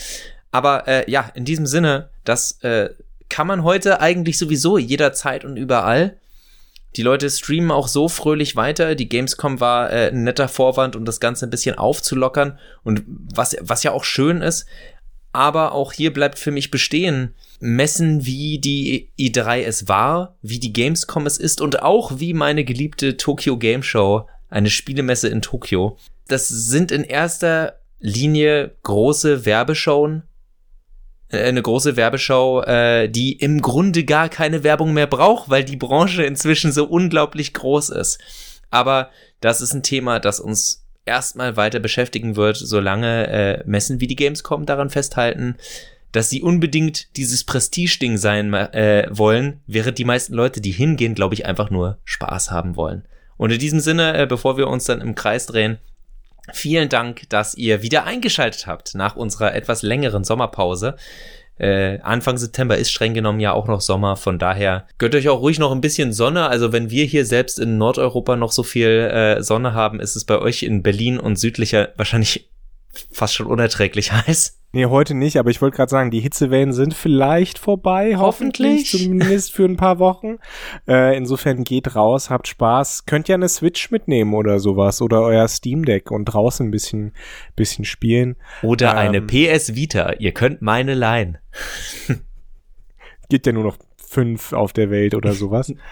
Aber 0.53 0.87
äh, 0.87 1.11
ja, 1.11 1.31
in 1.35 1.45
diesem 1.45 1.67
Sinne, 1.67 2.11
das 2.25 2.63
äh, 2.63 2.91
kann 3.29 3.47
man 3.47 3.65
heute 3.65 4.01
eigentlich 4.01 4.39
sowieso 4.39 4.79
jederzeit 4.79 5.45
und 5.45 5.57
überall. 5.57 6.17
Die 6.97 7.03
Leute 7.03 7.29
streamen 7.31 7.71
auch 7.71 7.89
so 7.89 8.09
fröhlich 8.09 8.57
weiter. 8.57 8.95
Die 8.95 9.09
Gamescom 9.09 9.61
war 9.61 9.93
äh, 9.93 10.09
ein 10.09 10.25
netter 10.25 10.49
Vorwand, 10.49 10.97
um 10.97 11.05
das 11.05 11.21
Ganze 11.21 11.47
ein 11.47 11.51
bisschen 11.51 11.77
aufzulockern. 11.77 12.59
Und 12.83 13.05
was, 13.07 13.57
was 13.61 13.83
ja 13.83 13.93
auch 13.93 14.05
schön 14.05 14.41
ist, 14.41 14.67
aber 15.33 15.73
auch 15.73 15.93
hier 15.93 16.13
bleibt 16.13 16.39
für 16.39 16.51
mich 16.51 16.71
bestehen, 16.71 17.35
Messen 17.61 18.25
wie 18.25 18.59
die 18.59 19.11
E3 19.19 19.63
es 19.63 19.89
war, 19.89 20.37
wie 20.43 20.59
die 20.59 20.73
Gamescom 20.73 21.27
es 21.27 21.39
ist 21.39 21.61
und 21.61 21.83
auch 21.83 22.19
wie 22.19 22.35
meine 22.35 22.65
geliebte 22.65 23.17
Tokyo 23.17 23.57
Game 23.57 23.83
Show, 23.83 24.27
eine 24.49 24.71
Spielemesse 24.71 25.29
in 25.29 25.43
Tokio. 25.43 25.99
Das 26.27 26.49
sind 26.49 26.91
in 26.91 27.05
erster 27.05 27.79
Linie 28.01 28.73
große 28.85 29.45
Werbeshowen 29.45 30.23
äh, 30.23 30.38
eine 31.31 31.63
große 31.63 31.97
Werbeshow, 31.97 32.63
äh, 32.63 33.09
die 33.09 33.33
im 33.33 33.61
Grunde 33.61 34.05
gar 34.05 34.29
keine 34.29 34.65
Werbung 34.65 34.95
mehr 34.95 35.07
braucht, 35.07 35.51
weil 35.51 35.65
die 35.65 35.77
Branche 35.77 36.25
inzwischen 36.25 36.73
so 36.73 36.87
unglaublich 36.87 37.53
groß 37.53 37.91
ist. 37.91 38.19
Aber 38.71 39.11
das 39.41 39.61
ist 39.61 39.75
ein 39.75 39.83
Thema, 39.83 40.21
das 40.21 40.41
uns 40.41 40.85
erstmal 41.05 41.57
weiter 41.57 41.81
beschäftigen 41.81 42.37
wird, 42.37 42.57
solange 42.57 43.29
äh, 43.29 43.63
Messen 43.67 44.01
wie 44.01 44.07
die 44.07 44.17
Gamescom 44.17 44.67
daran 44.67 44.91
festhalten, 44.91 45.57
dass 46.13 46.31
sie 46.31 46.43
unbedingt 46.43 47.17
dieses 47.17 47.45
Prestige-Ding 47.45 48.17
sein 48.17 48.53
äh, 48.55 49.09
wollen, 49.11 49.61
während 49.67 49.99
die 49.99 50.05
meisten 50.05 50.35
Leute, 50.35 50.61
die 50.61 50.71
hingehen, 50.71 51.15
glaube 51.15 51.35
ich, 51.35 51.47
einfach 51.47 51.71
nur 51.71 51.99
Spaß 52.05 52.51
haben 52.51 52.77
wollen. 52.77 53.05
Und 53.37 53.53
in 53.53 53.59
diesem 53.59 53.81
Sinne, 53.81 54.17
äh, 54.17 54.27
bevor 54.27 54.57
wir 54.57 54.69
uns 54.69 54.85
dann 54.85 55.01
im 55.01 55.15
Kreis 55.15 55.47
drehen, 55.47 55.79
Vielen 56.53 56.89
Dank, 56.89 57.29
dass 57.29 57.55
ihr 57.55 57.83
wieder 57.83 58.05
eingeschaltet 58.05 58.67
habt 58.67 58.95
nach 58.95 59.17
unserer 59.17 59.55
etwas 59.55 59.83
längeren 59.83 60.25
Sommerpause. 60.25 60.97
Äh, 61.59 61.99
Anfang 62.01 62.39
September 62.39 62.77
ist 62.79 62.91
streng 62.91 63.15
genommen 63.15 63.41
ja 63.41 63.53
auch 63.53 63.67
noch 63.67 63.81
Sommer, 63.81 64.17
von 64.17 64.39
daher 64.39 64.87
gönnt 64.99 65.17
euch 65.17 65.29
auch 65.29 65.41
ruhig 65.41 65.59
noch 65.59 65.73
ein 65.73 65.81
bisschen 65.81 66.13
Sonne. 66.13 66.49
Also 66.49 66.73
wenn 66.73 66.91
wir 66.91 67.05
hier 67.05 67.27
selbst 67.27 67.59
in 67.59 67.79
Nordeuropa 67.79 68.37
noch 68.37 68.53
so 68.53 68.63
viel 68.63 68.89
äh, 68.89 69.43
Sonne 69.43 69.75
haben, 69.75 69.99
ist 69.99 70.15
es 70.15 70.25
bei 70.25 70.39
euch 70.39 70.63
in 70.63 70.83
Berlin 70.83 71.19
und 71.19 71.37
südlicher 71.37 71.89
wahrscheinlich 71.97 72.49
fast 73.11 73.35
schon 73.35 73.47
unerträglich 73.47 74.13
heiß. 74.27 74.55
Nee, 74.73 74.85
heute 74.85 75.15
nicht, 75.15 75.39
aber 75.39 75.49
ich 75.49 75.63
wollte 75.63 75.77
gerade 75.79 75.89
sagen, 75.91 76.11
die 76.11 76.21
Hitzewellen 76.21 76.75
sind 76.75 76.93
vielleicht 76.93 77.59
vorbei, 77.59 78.17
hoffentlich, 78.19 78.93
Hoffentlich. 78.93 79.03
zumindest 79.03 79.53
für 79.53 79.65
ein 79.65 79.79
paar 79.79 79.99
Wochen. 79.99 80.37
Äh, 80.87 81.17
insofern 81.17 81.65
geht 81.65 81.97
raus, 81.97 82.29
habt 82.29 82.49
Spaß, 82.49 83.07
könnt 83.07 83.29
ja 83.29 83.35
eine 83.37 83.49
Switch 83.49 83.91
mitnehmen 83.91 84.35
oder 84.35 84.61
sowas 84.61 85.01
oder 85.01 85.23
euer 85.23 85.49
Steam 85.49 85.87
Deck 85.87 86.11
und 86.11 86.27
draußen 86.27 86.69
ein 86.69 86.71
bisschen, 86.71 87.13
bisschen 87.57 87.87
spielen. 87.87 88.37
Oder 88.63 88.91
Ähm. 88.93 88.99
eine 88.99 89.23
PS 89.23 89.75
Vita. 89.75 90.13
Ihr 90.19 90.33
könnt 90.33 90.61
meine 90.61 90.93
leihen. 90.93 91.39
Gibt 93.31 93.47
ja 93.47 93.53
nur 93.53 93.65
noch 93.65 93.79
fünf 93.97 94.53
auf 94.53 94.75
der 94.75 94.91
Welt 94.91 95.15
oder 95.15 95.33
sowas. 95.33 95.73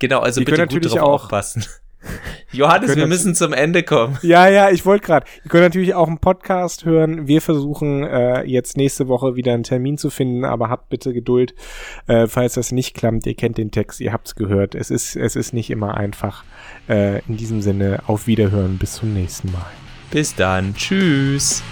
Genau, 0.00 0.18
also 0.18 0.40
Ihr 0.40 0.44
bitte 0.44 0.56
könnt 0.58 0.72
gut 0.72 0.82
natürlich 0.82 0.98
drauf 0.98 1.08
auch- 1.08 1.22
aufpassen. 1.24 1.64
Johannes, 2.52 2.96
wir 2.96 3.06
müssen 3.06 3.34
zum 3.34 3.52
Ende 3.52 3.82
kommen. 3.82 4.18
Ja, 4.22 4.48
ja, 4.48 4.70
ich 4.70 4.86
wollte 4.86 5.06
gerade. 5.06 5.26
Ihr 5.44 5.50
könnt 5.50 5.64
natürlich 5.64 5.94
auch 5.94 6.08
einen 6.08 6.18
Podcast 6.18 6.84
hören. 6.84 7.26
Wir 7.26 7.40
versuchen 7.40 8.04
äh, 8.04 8.42
jetzt 8.44 8.76
nächste 8.76 9.08
Woche 9.08 9.36
wieder 9.36 9.54
einen 9.54 9.64
Termin 9.64 9.98
zu 9.98 10.10
finden, 10.10 10.44
aber 10.44 10.68
habt 10.68 10.88
bitte 10.88 11.12
Geduld, 11.12 11.54
äh, 12.06 12.26
falls 12.26 12.54
das 12.54 12.72
nicht 12.72 12.94
klappt. 12.94 13.26
Ihr 13.26 13.34
kennt 13.34 13.58
den 13.58 13.70
Text, 13.70 14.00
ihr 14.00 14.12
habt's 14.12 14.34
gehört. 14.34 14.74
Es 14.74 14.90
ist, 14.90 15.16
es 15.16 15.36
ist 15.36 15.52
nicht 15.52 15.70
immer 15.70 15.96
einfach. 15.96 16.44
Äh, 16.88 17.20
in 17.28 17.36
diesem 17.36 17.62
Sinne, 17.62 18.02
auf 18.06 18.26
Wiederhören, 18.26 18.78
bis 18.78 18.94
zum 18.94 19.14
nächsten 19.14 19.52
Mal. 19.52 19.66
Bis 20.10 20.34
dann. 20.34 20.74
Tschüss. 20.74 21.62